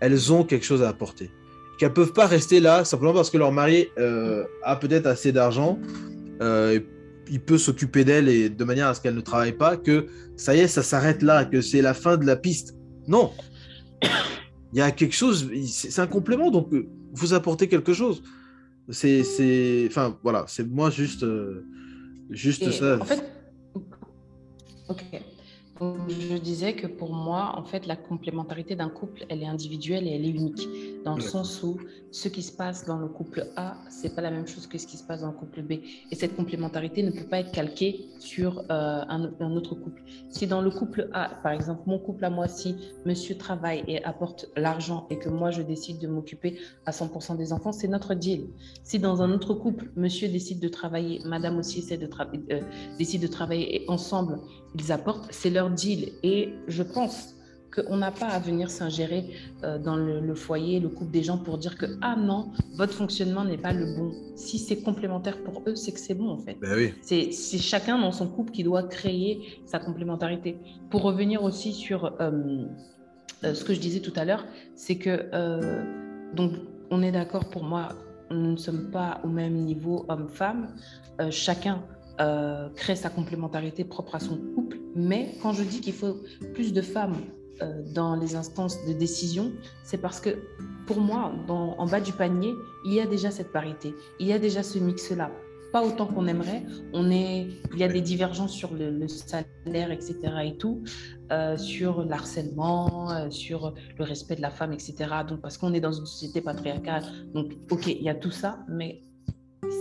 [0.00, 1.30] elles ont quelque chose à apporter.
[1.78, 5.32] Qu'elles ne peuvent pas rester là simplement parce que leur mari euh, a peut-être assez
[5.32, 5.78] d'argent
[6.42, 6.80] euh,
[7.30, 10.06] il peut s'occuper d'elle et de manière à ce qu'elle ne travaille pas, que
[10.36, 12.76] ça y est, ça s'arrête là, que c'est la fin de la piste.
[13.06, 13.32] Non.
[14.72, 18.22] Il y a quelque chose, c'est un complément, donc euh, vous apportez quelque chose.
[18.90, 21.22] C'est, enfin voilà, c'est moi juste.
[21.22, 21.64] Euh,
[22.30, 22.98] juste ça.
[23.00, 23.24] En fait,
[24.88, 25.04] ok
[25.80, 30.12] je disais que pour moi, en fait, la complémentarité d'un couple, elle est individuelle et
[30.12, 30.68] elle est unique,
[31.04, 31.78] dans le sens où
[32.12, 34.86] ce qui se passe dans le couple A, c'est pas la même chose que ce
[34.86, 35.72] qui se passe dans le couple B.
[36.12, 40.02] Et cette complémentarité ne peut pas être calquée sur euh, un, autre couple.
[40.30, 44.02] Si dans le couple A, par exemple, mon couple à moi, si monsieur travaille et
[44.04, 48.14] apporte l'argent et que moi, je décide de m'occuper à 100% des enfants, c'est notre
[48.14, 48.46] deal.
[48.84, 52.08] Si dans un autre couple, monsieur décide de travailler, madame aussi essaie de
[52.52, 52.60] euh,
[52.96, 54.38] décide de travailler et ensemble,
[54.74, 56.12] ils apportent, c'est leur deal.
[56.22, 57.34] Et je pense
[57.74, 59.30] qu'on n'a pas à venir s'ingérer
[59.64, 63.44] euh, dans le, foyer, le couple des gens pour dire que, ah non, votre fonctionnement
[63.44, 64.12] n'est pas le bon.
[64.36, 66.56] Si c'est complémentaire pour eux, c'est que c'est bon en fait.
[66.60, 66.94] Ben oui.
[67.02, 70.56] C'est chacun dans son couple qui doit créer sa complémentarité.
[70.90, 72.64] Pour revenir aussi sur euh,
[73.42, 74.44] euh, ce que je disais tout à l'heure,
[74.74, 75.28] c'est que,
[76.34, 76.52] donc,
[76.90, 77.88] on est d'accord pour moi,
[78.30, 80.74] nous ne sommes pas au même niveau homme-femme.
[81.30, 81.82] chacun
[82.20, 84.78] euh, crée sa complémentarité propre à son couple.
[84.94, 86.18] Mais quand je dis qu'il faut
[86.54, 87.16] plus de femmes
[87.60, 89.52] euh, dans les instances de décision,
[89.82, 90.38] c'est parce que
[90.86, 92.54] pour moi, en bas du panier,
[92.84, 95.30] il y a déjà cette parité, il y a déjà ce mix-là.
[95.72, 96.62] Pas autant qu'on aimerait.
[96.92, 100.16] On est, il y a des divergences sur le, salaire, etc.
[100.44, 100.84] et tout,
[101.32, 104.94] euh, sur l'harcèlement, sur le respect de la femme, etc.
[105.26, 107.02] Donc parce qu'on est dans une société patriarcale.
[107.34, 109.02] Donc ok, il y a tout ça, mais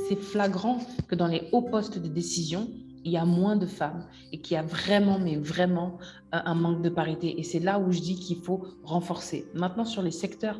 [0.08, 2.68] c'est flagrant que dans les hauts postes de décision,
[3.06, 5.97] il y a moins de femmes et qu'il y a vraiment, mais vraiment
[6.34, 7.39] euh, un manque de parité.
[7.39, 9.45] Et c'est là où je dis qu'il faut renforcer.
[9.54, 10.60] Maintenant, sur les secteurs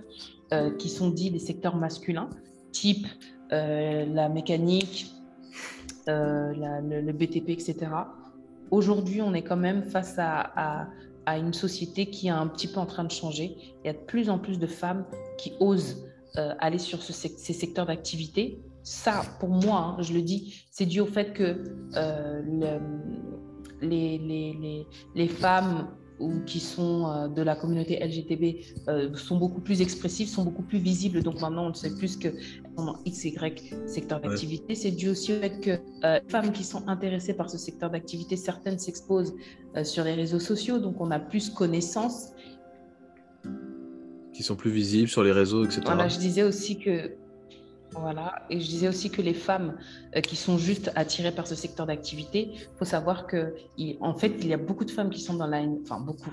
[0.52, 2.30] euh, qui sont dits des secteurs masculins,
[2.72, 3.08] type
[3.52, 5.12] euh, la mécanique,
[6.08, 7.88] le, BTP, etc.,
[8.72, 10.89] aujourd'hui, on est quand même face à,
[11.28, 13.56] une société qui est un petit peu en train de changer.
[13.84, 15.06] Il y a de plus en plus de femmes
[15.38, 20.86] qui osent aller sur ces secteurs d'activité ça, pour moi, hein, je le dis, c'est
[20.86, 21.63] dû au fait que
[21.95, 22.41] euh,
[23.81, 25.88] les, les, les, femmes
[26.19, 30.63] ou qui sont euh, de la communauté LGTB euh, sont beaucoup plus expressives, sont beaucoup
[30.63, 31.23] plus visibles.
[31.23, 32.27] Donc maintenant, on ne sait plus que
[32.75, 34.75] dans X, Y secteur d'activité.
[34.75, 38.36] C'est dû aussi au fait que les femmes qui sont intéressées par ce secteur d'activité,
[38.36, 39.34] certaines s'exposent
[39.84, 42.31] sur les réseaux sociaux, donc on a plus connaissance.
[44.34, 45.81] Qui sont plus visibles sur les réseaux, etc.
[45.86, 47.22] Voilà, je disais aussi que
[48.00, 49.78] voilà, et je disais aussi que les femmes
[50.16, 53.54] euh, qui sont juste attirées par ce secteur d'activité, il faut savoir que,
[54.00, 56.32] en fait, il y a beaucoup de femmes qui sont dans la, enfin beaucoup,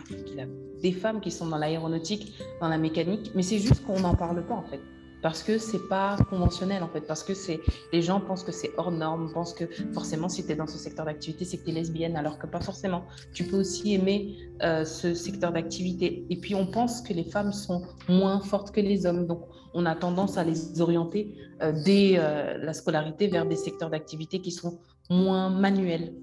[0.82, 4.44] des femmes qui sont dans l'aéronautique, dans la mécanique, mais c'est juste qu'on n'en parle
[4.46, 4.80] pas en fait
[5.22, 7.60] parce que c'est pas conventionnel en fait, parce que c'est
[7.92, 10.78] les gens pensent que c'est hors norme, pensent que forcément si tu es dans ce
[10.78, 13.04] secteur d'activité, c'est que tu es lesbienne, alors que pas forcément.
[13.32, 16.26] Tu peux aussi aimer euh, ce secteur d'activité.
[16.30, 19.42] Et puis on pense que les femmes sont moins fortes que les hommes, donc
[19.74, 24.40] on a tendance à les orienter euh, dès euh, la scolarité vers des secteurs d'activité
[24.40, 26.14] qui sont moins manuels.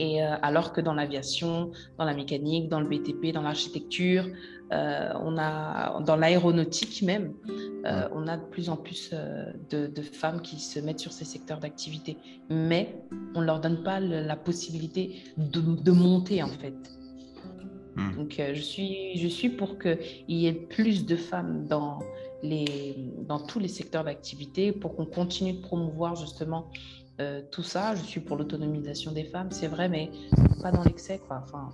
[0.00, 4.26] Et alors que dans l'aviation, dans la mécanique, dans le BTP, dans l'architecture,
[4.72, 7.32] euh, on a dans l'aéronautique même,
[7.86, 11.24] euh, on a de plus en plus euh, de, femmes qui se mettent sur ces
[11.24, 12.18] secteurs d'activité,
[12.50, 12.94] mais
[13.34, 16.74] on ne leur donne pas la possibilité de, monter en fait.
[17.96, 18.16] Hmm.
[18.16, 19.98] Donc je suis je suis pour qu'il
[20.28, 22.00] y ait plus de femmes dans
[22.42, 22.94] les
[23.26, 26.70] dans tous les secteurs d'activité pour qu'on continue de promouvoir justement
[27.50, 27.94] tout ça.
[27.94, 30.10] Je suis pour l'autonomisation des femmes, c'est vrai, mais
[30.62, 31.42] pas dans l'excès quoi.
[31.42, 31.70] Enfin.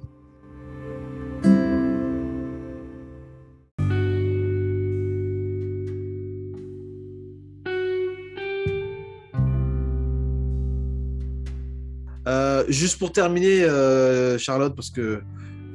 [12.69, 15.23] Juste pour terminer, euh, Charlotte, parce que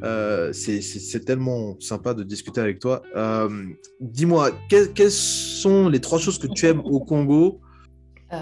[0.03, 3.01] euh, c'est tellement sympa de discuter avec toi.
[3.15, 3.67] Euh,
[3.99, 7.61] dis-moi, quelles sont les trois choses que tu aimes au Congo?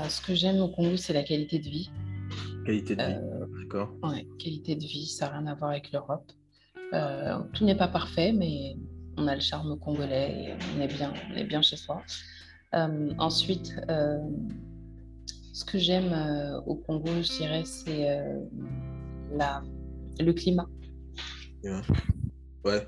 [0.09, 1.89] Ce que j'aime au Congo, c'est la qualité de vie.
[2.65, 3.93] Qualité de vie, d'accord.
[4.03, 6.31] Ouais, qualité de vie, ça n'a rien à voir avec l'Europe.
[7.53, 8.75] tout n'est pas parfait, mais
[9.17, 12.03] on a le charme congolais et on est bien, on est bien chez soi.
[13.17, 13.73] ensuite,
[15.57, 18.37] ce que j'aime euh, au Congo, je dirais, c'est euh,
[20.19, 20.67] le climat.
[22.63, 22.87] Ouais.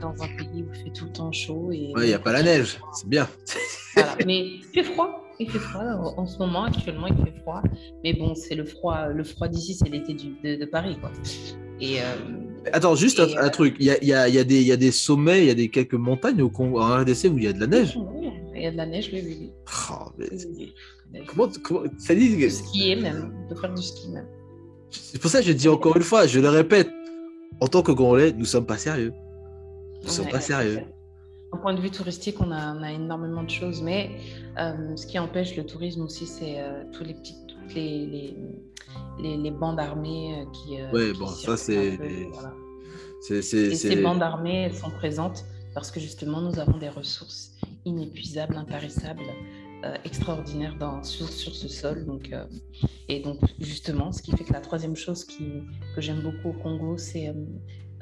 [0.00, 1.72] Dans un pays où il fait tout le temps chaud.
[1.72, 1.92] Et...
[1.96, 3.28] Ouais, il n'y a pas la neige, c'est bien.
[4.26, 5.24] Mais il fait froid.
[5.40, 5.82] Il fait froid
[6.16, 7.62] en ce moment, actuellement, il fait froid.
[8.04, 11.10] Mais bon, c'est le froid, le froid d'ici, c'est l'été de, de, Paris, quoi.
[11.80, 12.04] Et, euh,
[12.72, 13.76] Attends, juste un, truc.
[13.80, 15.54] Il y a, y, a, y, a des, y a des sommets, il y a
[15.54, 17.98] des quelques montagnes au Congo, en RDC où il y a de la neige?
[18.68, 19.52] Il y a de la neige, oui, oui.
[19.90, 21.24] Oh, mais...
[21.26, 21.48] Comment,
[21.96, 24.26] ça dit De skier même, de faire du ski même.
[24.90, 26.90] C'est pour ça que je dis encore une fois, je le répète,
[27.60, 29.14] en tant que Congolais, nous sommes pas sérieux.
[30.02, 30.82] Nous sommes pas sérieux.
[31.50, 34.10] D'un point de vue touristique, on a, on a énormément de choses, mais
[34.58, 38.34] euh, ce qui empêche le tourisme aussi, c'est euh, tous les petits toutes les,
[39.18, 40.76] les, les, bandes armées qui.
[40.92, 41.98] oui, bon, ça c'est.
[43.30, 47.52] Et ces bandes armées, elles sont présentes parce que justement, nous avons des ressources
[47.88, 49.22] inépuisables, intarissables,
[49.84, 52.04] euh, extraordinaires dans, sur, sur, ce sol.
[52.04, 52.44] Donc, euh,
[53.08, 55.62] et donc, justement, ce qui fait que la troisième chose qui,
[55.94, 57.32] que j'aime beaucoup au Congo, c'est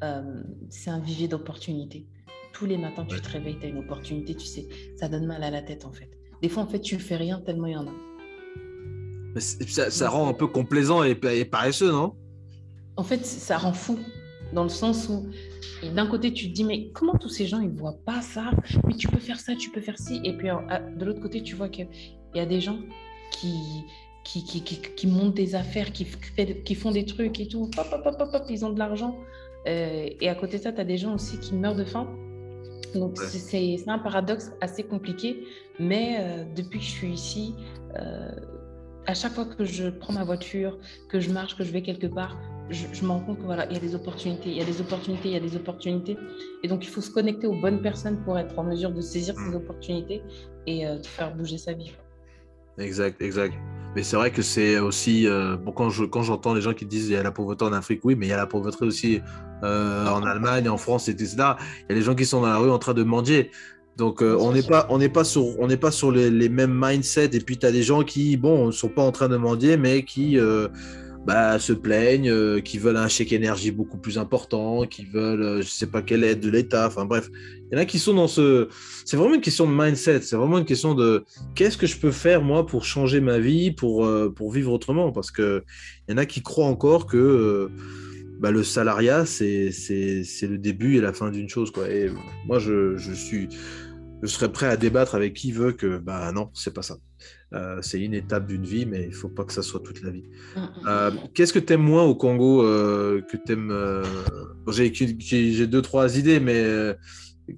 [0.02, 2.06] euh, c'est un vivier d'opportunités.
[2.52, 5.42] Tous les matins, tu te réveilles, tu as une opportunité, tu sais, ça donne mal
[5.42, 6.10] à la tête en fait.
[6.42, 9.40] Des fois, en fait, tu fais rien tellement il y en a.
[9.40, 12.14] Ça, ça, rend un peu complaisant et, et paresseux, non?
[12.96, 13.98] En fait, ça rend fou
[14.52, 15.26] dans le sens où
[15.94, 18.50] d'un côté tu te dis mais comment tous ces gens ils voient pas ça?
[18.86, 20.20] Mais tu peux faire ça tu peux faire ci.
[20.24, 21.88] Et puis de l'autre côté tu vois qu'il
[22.34, 22.78] y a des gens
[23.32, 23.84] qui
[24.24, 26.04] qui, qui, qui, montent des affaires qui,
[26.64, 27.70] qui font des trucs et tout.
[27.78, 29.16] Hop, hop, hop, hop ils ont de l'argent.
[29.68, 32.08] Euh, et à côté de ça tu as des gens aussi qui meurent de faim.
[32.94, 35.44] Donc c'est un paradoxe assez compliqué.
[35.78, 37.54] Mais euh, depuis que je suis ici
[37.96, 38.30] euh,
[39.06, 40.78] à chaque fois que je prends ma voiture,
[41.08, 42.36] que je marche, que je vais quelque part,
[42.70, 44.80] je, me rends compte que voilà, il y a des opportunités, il y a des
[44.80, 46.16] opportunités, il y a des opportunités.
[46.62, 49.34] Et donc, il faut se connecter aux bonnes personnes pour être en mesure de saisir
[49.36, 49.56] ces mm.
[49.56, 50.22] opportunités
[50.66, 51.92] et euh, de faire bouger sa vie.
[52.78, 53.54] Exact, exact.
[53.94, 56.84] Mais c'est vrai que c'est aussi, euh, bon, quand, je, quand j'entends les gens qui
[56.84, 58.84] disent il y a la pauvreté en Afrique, oui, mais il y a la pauvreté
[58.84, 59.20] aussi
[59.62, 61.36] euh, en Allemagne, en France, etc.
[61.36, 63.50] Il y a des gens qui sont dans la rue en train de mendier.
[63.96, 66.74] Donc on n'est pas on n'est pas sur on n'est pas sur les, les, mêmes
[66.74, 69.78] mindsets et puis tu as des gens qui bon sont pas en train de mendier
[69.78, 70.38] mais qui
[71.26, 75.60] bah, se plaignent, euh, qui veulent un chèque énergie beaucoup plus important, qui veulent, euh,
[75.60, 76.86] je sais pas quelle aide de l'État.
[76.86, 78.68] Enfin bref, il y en a qui sont dans ce.
[79.04, 80.22] C'est vraiment une question de mindset.
[80.22, 81.24] C'est vraiment une question de
[81.56, 85.10] qu'est-ce que je peux faire moi pour changer ma vie, pour euh, pour vivre autrement?
[85.10, 85.64] Parce que
[86.08, 87.70] il y en a qui croient encore que
[88.38, 91.90] bah, le salariat c'est c'est le début et la fin d'une chose quoi.
[91.90, 92.08] Et
[92.46, 93.48] moi je, je suis
[94.22, 96.96] je serais prêt à débattre avec qui veut que bah non, c'est pas ça.
[97.52, 100.10] Euh, c'est une étape d'une vie, mais il faut pas que ça soit toute la
[100.10, 100.24] vie.
[100.56, 100.66] Mm, mm.
[100.86, 103.72] Euh, qu'est-ce que tu aimes moins au Congo euh, que t'aimes
[104.68, 106.96] J'ai deux trois idées, mais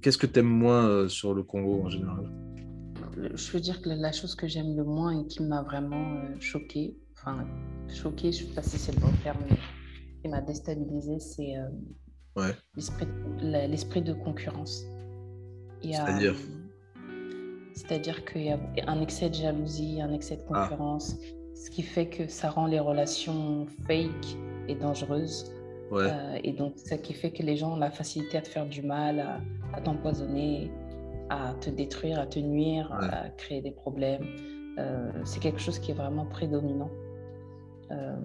[0.01, 2.31] qu'est-ce que tu aimes moins sur le Congo en général?
[3.33, 6.95] Je veux dire que la chose que j'aime le moins et qui m'a vraiment choqué,
[7.17, 7.45] enfin
[7.89, 9.57] choqué, je sais pas si c'est le bon terme, mais
[10.21, 11.55] qui m'a déstabilisé, c'est
[12.37, 12.55] ouais.
[13.41, 14.85] l'esprit de concurrence.
[15.81, 16.35] C'est-à-dire?
[17.79, 20.67] C'est-à-dire qu'il y a un excès de jalousie, un excès de ah.
[20.67, 21.17] concurrence,
[21.55, 25.49] ce qui fait que ça rend les relations fake et dangereuses.
[25.93, 28.65] Euh, et donc, ce qui fait que les gens ont la facilité à te faire
[28.65, 29.41] du mal,
[29.73, 30.69] à, t'empoisonner,
[31.29, 34.25] à te détruire, à te nuire, à créer des problèmes.
[34.77, 36.91] Euh, c'est quelque chose qui est vraiment prédominant.
[37.91, 38.15] Euh,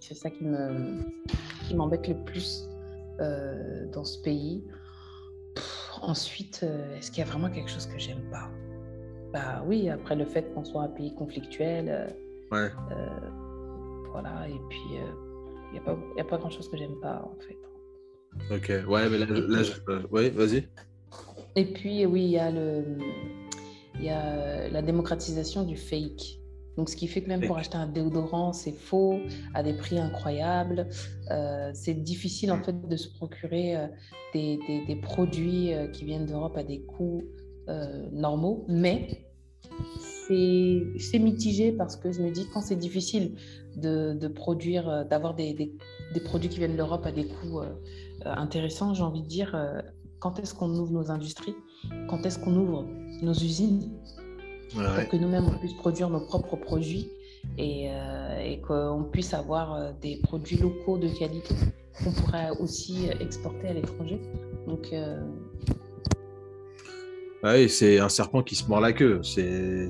[0.00, 0.98] c'est ça qui me
[1.66, 2.68] qui m'embête le plus
[3.92, 4.62] dans ce pays.
[6.02, 8.48] Ensuite, euh, est-ce qu'il y a vraiment quelque chose que j'aime pas?
[9.32, 11.88] Bah oui, après le fait qu'on soit un pays conflictuel.
[11.88, 12.06] Euh,
[12.50, 12.70] ouais.
[12.92, 13.06] Euh,
[14.12, 17.58] voilà, et puis il n'y a pas, a pas grand-chose que j'aime pas en fait.
[18.54, 19.26] Ok, ouais, mais là,
[20.10, 20.68] ouais, vas-y.
[21.56, 22.84] Et puis oui, il y a le,
[23.96, 26.39] il y a la démocratisation du fake.
[26.80, 29.20] Donc, ce qui fait que même pour acheter un déodorant, c'est faux,
[29.52, 30.88] à des prix incroyables.
[31.30, 33.86] Euh, c'est difficile en fait de se procurer euh,
[34.32, 37.22] des, des, produits euh, qui viennent d'Europe à des coûts
[38.12, 38.64] normaux.
[38.66, 39.26] Mais
[40.26, 43.34] c'est mitigé parce que je me dis quand c'est difficile
[43.76, 47.60] de, de produire, d'avoir des, des, produits qui viennent d'Europe à des coûts
[48.24, 49.54] intéressants, j'ai envie de dire
[50.18, 51.54] quand est-ce qu'on ouvre nos industries,
[52.08, 52.86] quand est-ce qu'on ouvre
[53.20, 53.92] nos usines?
[54.74, 57.10] Pour que nous-mêmes on puisse produire nos propres produits
[57.58, 61.54] et, euh, et qu'on puisse avoir euh, des produits locaux de qualité
[62.02, 64.20] qu'on pourrait aussi exporter à l'étranger.
[64.66, 65.20] Donc euh...
[67.42, 69.88] oui, c'est un serpent qui se mord la queue, c'est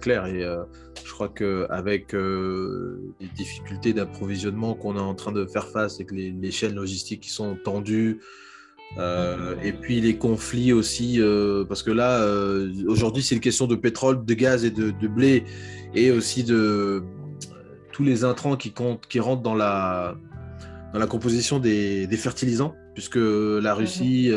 [0.00, 0.26] clair.
[0.26, 0.62] Et euh,
[1.04, 6.14] je crois qu'avec les difficultés d'approvisionnement qu'on est en train de faire face et que
[6.14, 8.20] les, les chaînes logistiques qui sont tendues,
[8.98, 13.66] euh, et puis les conflits aussi, euh, parce que là, euh, aujourd'hui, c'est une question
[13.66, 15.44] de pétrole, de gaz et de, blé,
[15.94, 17.02] et aussi de
[17.92, 20.16] tous les intrants qui, comptent, qui rentrent dans la,
[20.92, 24.30] dans la composition des, fertilisants, puisque la Russie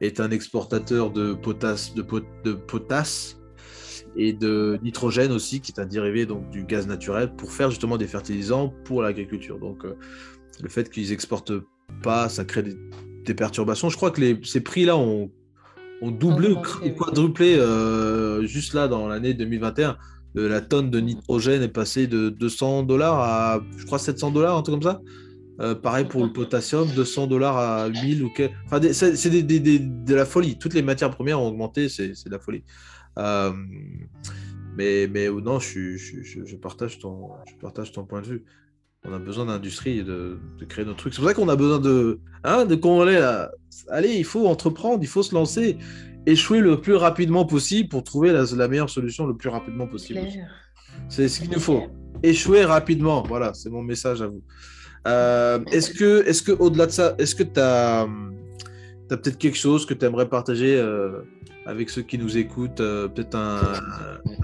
[0.00, 2.04] est un exportateur de potasse, de,
[2.44, 3.40] de potasse
[4.16, 7.96] et de nitrogène aussi, qui est un dérivé donc, du gaz naturel, pour faire justement
[7.96, 9.58] des fertilisants pour l'agriculture.
[9.58, 9.84] Donc
[10.62, 11.54] le fait qu'ils exportent
[12.02, 12.76] pas, ça crée des
[13.24, 13.88] des perturbations.
[13.88, 15.30] Je crois que les, ces prix-là ont,
[16.02, 19.96] ont, doublé ou quadruplé euh, juste là dans l'année 2021.
[20.34, 24.62] la tonne de nitrogène est passée de 200 dollars à, je crois, 700 dollars, un
[24.62, 25.00] truc comme ça.
[25.60, 28.50] Euh, pareil pour le potassium, 200 dollars à 1000 ou quel...
[28.66, 30.58] Enfin, c'est de la folie.
[30.58, 32.64] Toutes les matières premières ont augmenté, c'est de la folie.
[33.18, 33.52] Euh,
[34.76, 38.44] Mais, mais non, je, je, je, partage ton, je partage ton point de vue.
[39.06, 41.12] On a besoin d'industrie et de, de, créer nos trucs.
[41.12, 42.20] C'est pour ça qu'on a besoin de.
[42.42, 42.78] Hein, de
[43.88, 45.76] Allez, il faut entreprendre, il faut se lancer,
[46.26, 50.20] échouer le plus rapidement possible pour trouver la, la meilleure solution le plus rapidement possible.
[51.08, 51.82] C'est ce qu'il nous faut.
[52.22, 53.22] Échouer rapidement.
[53.28, 54.42] Voilà, c'est mon message à vous.
[55.06, 58.02] Euh, est-ce que, est que au-delà de ça, est-ce que tu as,
[59.10, 61.20] as peut-être quelque chose que tu aimerais partager euh,
[61.66, 63.60] avec ceux qui nous écoutent euh, Peut-être un,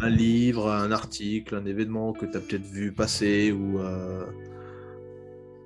[0.03, 3.79] un, livre, un article, un événement que tu as peut-être vu passer ou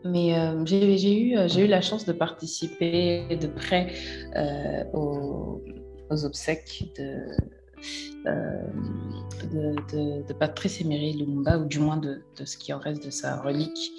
[0.04, 0.34] mais
[0.66, 3.92] j'ai eu, eu la chance de participer de près
[4.92, 5.62] aux,
[6.10, 7.26] aux, obsèques de,
[8.24, 13.04] de, de, de, Patrice Emery Lumumba, ou du moins de, de, ce qui en reste
[13.04, 13.92] de sa relique,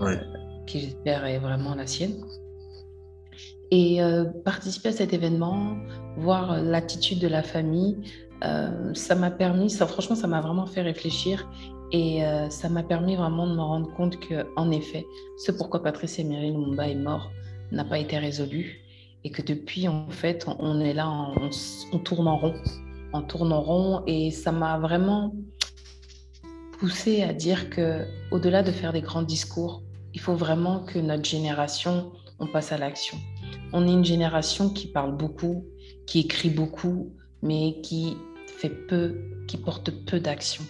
[0.00, 0.16] euh,
[0.66, 2.24] qui j'espère est vraiment la sienne.
[3.70, 5.78] Et euh, participer à cet événement,
[6.18, 7.96] voir l'attitude de la famille,
[8.44, 11.48] euh, ça m'a permis, ça, franchement, ça m'a vraiment fait réfléchir
[11.92, 15.06] et ça m'a permis vraiment de me rendre compte que, en effet,
[15.38, 17.30] ce pourquoi Patrice Emery Lumumba est mort
[17.70, 18.80] n'a pas été résolu
[19.24, 21.50] et que depuis, en fait, on est là, on,
[21.92, 22.54] on tourne en rond
[23.12, 25.34] en tournant rond et ça m'a vraiment
[26.78, 29.82] poussé à dire que au-delà de faire des grands discours,
[30.14, 33.18] il faut vraiment que notre génération on passe à l'action.
[33.72, 35.64] On est une génération qui parle beaucoup,
[36.06, 38.16] qui écrit beaucoup, mais qui
[38.46, 39.16] fait peu,
[39.46, 40.64] qui porte peu d'action.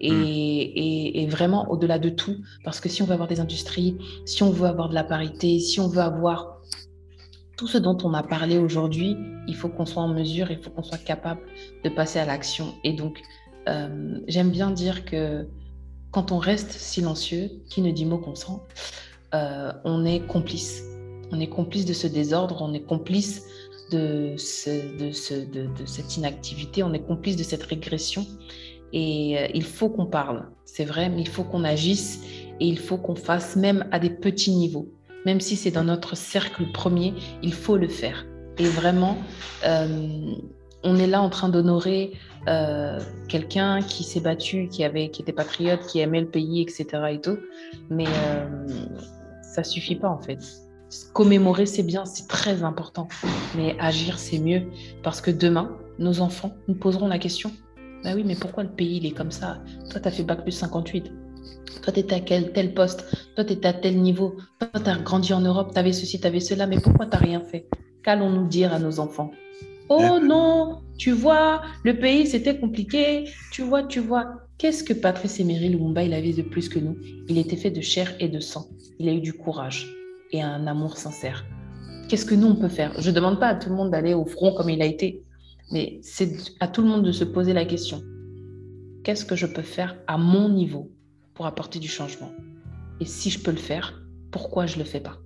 [0.00, 1.16] Et, hmm.
[1.16, 3.96] et, vraiment au-delà de tout, parce que si on veut avoir des industries,
[4.26, 6.58] si on veut avoir de la parité, si on veut avoir
[7.56, 9.16] tout ce dont on a parlé aujourd'hui,
[9.48, 11.40] il faut qu'on soit en mesure, il faut qu'on soit capable
[11.84, 12.74] de passer à l'action.
[12.84, 13.20] Et donc,
[13.68, 15.48] euh, j'aime bien dire que
[16.12, 18.64] quand on reste silencieux, qui ne dit mot consent,
[19.34, 20.84] euh, on est complice.
[21.32, 23.44] On est complice de ce désordre, on est complice
[23.90, 28.26] de, de, ce, de, cette inactivité, on est complice de cette régression.
[28.92, 32.22] Et euh, il faut qu'on parle, c'est vrai, mais il faut qu'on agisse
[32.60, 34.88] et il faut qu'on fasse même à des petits niveaux
[35.26, 37.12] même si c'est dans notre cercle premier,
[37.42, 38.24] il faut le faire.
[38.56, 39.18] Et vraiment,
[39.64, 40.34] euh,
[40.82, 42.12] on est là en train d'honorer
[42.48, 46.86] euh, quelqu'un qui s'est battu, qui, avait, qui était patriote, qui aimait le pays, etc.
[47.90, 48.06] Mais
[49.42, 50.38] ça suffit pas en fait.
[51.12, 53.08] Commémorer, c'est bien, c'est très important.
[53.54, 54.62] Mais agir, c'est mieux.
[55.02, 57.52] Parce que demain, nos enfants nous poseront la question.
[58.04, 59.62] Bah oui, mais pourquoi le pays, il est comme ça?
[59.90, 61.12] Toi, tu as fait Bac plus 58.
[61.82, 63.04] Toi, tu étais à quel, tel poste?
[63.34, 64.36] Toi, tu étais à tel niveau.
[64.58, 65.70] Toi, tu as grandi en Europe.
[65.72, 66.66] Tu avais ceci, tu avais cela.
[66.66, 67.68] Mais pourquoi tu n'as rien fait?
[68.02, 69.30] Qu'allons-nous dire à nos enfants?
[69.90, 73.24] Oh non, tu vois, le pays, c'était compliqué.
[73.52, 74.26] Tu vois, tu vois.
[74.58, 76.96] Qu'est-ce que Patrice Emery Lumumba, il avait de plus que nous?
[77.28, 78.66] Il était fait de chair et de sang.
[78.98, 79.88] Il a eu du courage
[80.32, 81.44] et un amour sincère.
[82.08, 82.92] Qu'est-ce que nous, on peut faire?
[83.00, 85.22] Je ne demande pas à tout le monde d'aller au front comme il a été,
[85.70, 88.02] mais c'est à tout le monde de se poser la question.
[89.04, 90.90] Qu'est-ce que je peux faire à mon niveau
[91.34, 92.30] pour apporter du changement?
[93.00, 95.18] Et si je peux le faire, pourquoi je ne le fais pas?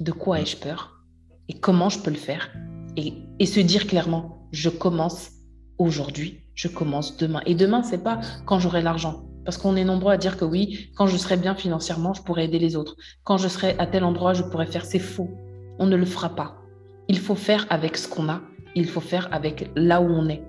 [0.00, 1.04] De quoi ai-je peur?
[1.48, 2.50] Et comment je peux le faire?
[2.96, 5.30] Et, et, se dire clairement, je commence
[5.78, 7.40] aujourd'hui, je commence demain.
[7.46, 9.24] Et demain, c'est pas quand j'aurai l'argent.
[9.44, 12.44] Parce qu'on est nombreux à dire que oui, quand je serai bien financièrement, je pourrai
[12.44, 12.96] aider les autres.
[13.24, 14.84] Quand je serai à tel endroit, je pourrai faire.
[14.84, 15.30] C'est faux.
[15.78, 16.56] On ne le fera pas.
[17.08, 18.42] Il faut faire avec ce qu'on a.
[18.74, 20.42] Il faut faire avec là où on est.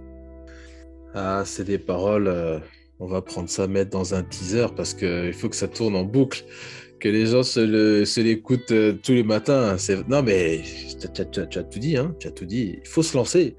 [1.13, 2.27] Ah, c'est des paroles.
[2.27, 2.59] Euh,
[2.99, 6.03] on va prendre ça, mettre dans un teaser parce qu'il faut que ça tourne en
[6.03, 6.45] boucle,
[6.99, 9.75] que les gens se l'écoutent euh, tous les matins.
[10.07, 10.61] Non, mais
[10.99, 11.25] tu as,
[11.63, 12.79] tout dit, hein, tu as tout dit.
[12.81, 13.55] Il faut se lancer.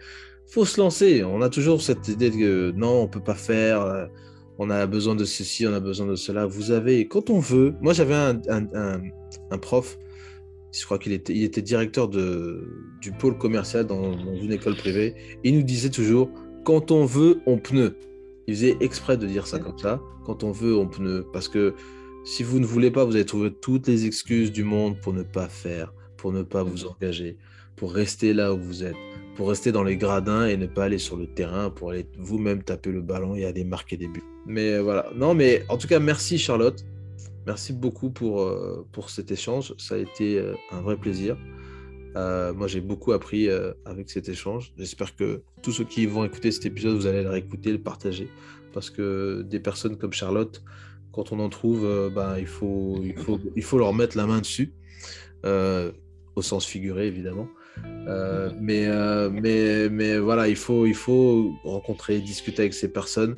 [0.48, 1.24] Il faut se lancer.
[1.24, 3.82] On a toujours cette idée que non, on ne peut pas faire.
[3.82, 4.06] Euh,
[4.58, 6.46] on a besoin de ceci, on a besoin de cela.
[6.46, 7.74] Vous avez, quand on veut.
[7.80, 9.98] Moi, j'avais un, prof,
[10.72, 15.14] je crois qu'il était, il était directeur du pôle commercial dans, dans une école privée.
[15.44, 16.30] Il nous disait toujours
[16.64, 17.96] quand on veut, on pneu.
[18.46, 20.00] Il faisait exprès de dire ça comme ça.
[20.24, 21.26] Quand on veut, on peut.
[21.32, 21.74] Parce que
[22.24, 25.22] si vous ne voulez pas, vous allez trouver toutes les excuses du monde pour ne
[25.22, 27.36] pas faire, pour ne pas vous engager,
[27.76, 28.96] pour rester là où vous êtes,
[29.36, 32.62] pour rester dans les gradins et ne pas aller sur le terrain, pour aller vous-même
[32.62, 34.22] taper le ballon et aller marquer des buts.
[34.46, 35.10] Mais voilà.
[35.14, 36.84] Non, mais en tout cas, merci Charlotte.
[37.46, 39.74] Merci beaucoup pour, euh, pour cet échange.
[39.78, 41.36] Ça a été euh, un vrai plaisir.
[42.14, 43.48] Euh, moi, j'ai beaucoup appris
[43.84, 44.72] avec cet échange.
[44.76, 48.28] J'espère que tous ceux qui vont écouter cet épisode, vous allez le réécouter, le partager.
[48.72, 50.62] Parce que des personnes comme Charlotte,
[51.12, 54.40] quand on en trouve, ben, il, faut, il, faut, il faut leur mettre la main
[54.40, 54.74] dessus,
[55.44, 57.48] au sens figuré, évidemment.
[58.08, 63.36] Euh, mais, euh, mais, mais voilà, il faut, il faut rencontrer, discuter avec ces personnes.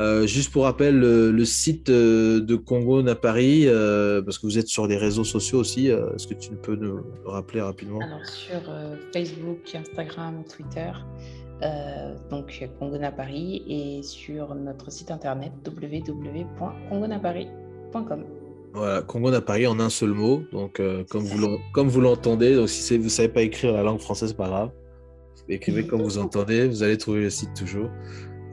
[0.00, 3.66] Euh, juste pour rappel, le, site de Congo à Paris,
[4.24, 7.60] parce que vous êtes sur les réseaux sociaux aussi, est-ce que tu peux nous rappeler
[7.60, 8.00] rapidement?
[8.00, 8.62] Alors sur
[9.12, 10.90] Facebook, Instagram, Twitter,
[12.30, 18.24] donc Congona Paris, et sur notre site internet www.congonaparis.com.
[18.74, 20.42] Voilà, Congona Paris en un seul mot.
[20.52, 24.48] Donc, comme vous l'entendez, donc si vous ne savez pas écrire la langue française, pas
[24.48, 24.70] grave.
[25.48, 27.90] Écrivez comme vous entendez, vous allez trouver le site toujours.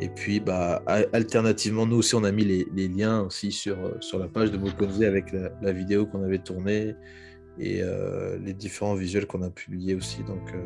[0.01, 4.17] Et puis, bah, alternativement, nous aussi, on a mis les, liens aussi sur, euh, sur
[4.17, 6.95] la page de Mokonze avec la, vidéo qu'on avait tournée
[7.59, 10.23] et euh, les différents visuels qu'on a publiés aussi.
[10.23, 10.65] Donc, euh,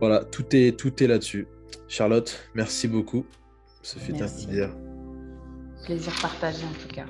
[0.00, 1.46] voilà, tout est, tout est là-dessus.
[1.86, 3.24] Charlotte, merci beaucoup.
[3.82, 4.74] Ça fait un plaisir.
[5.84, 7.06] Plaisir partagé en tout cas.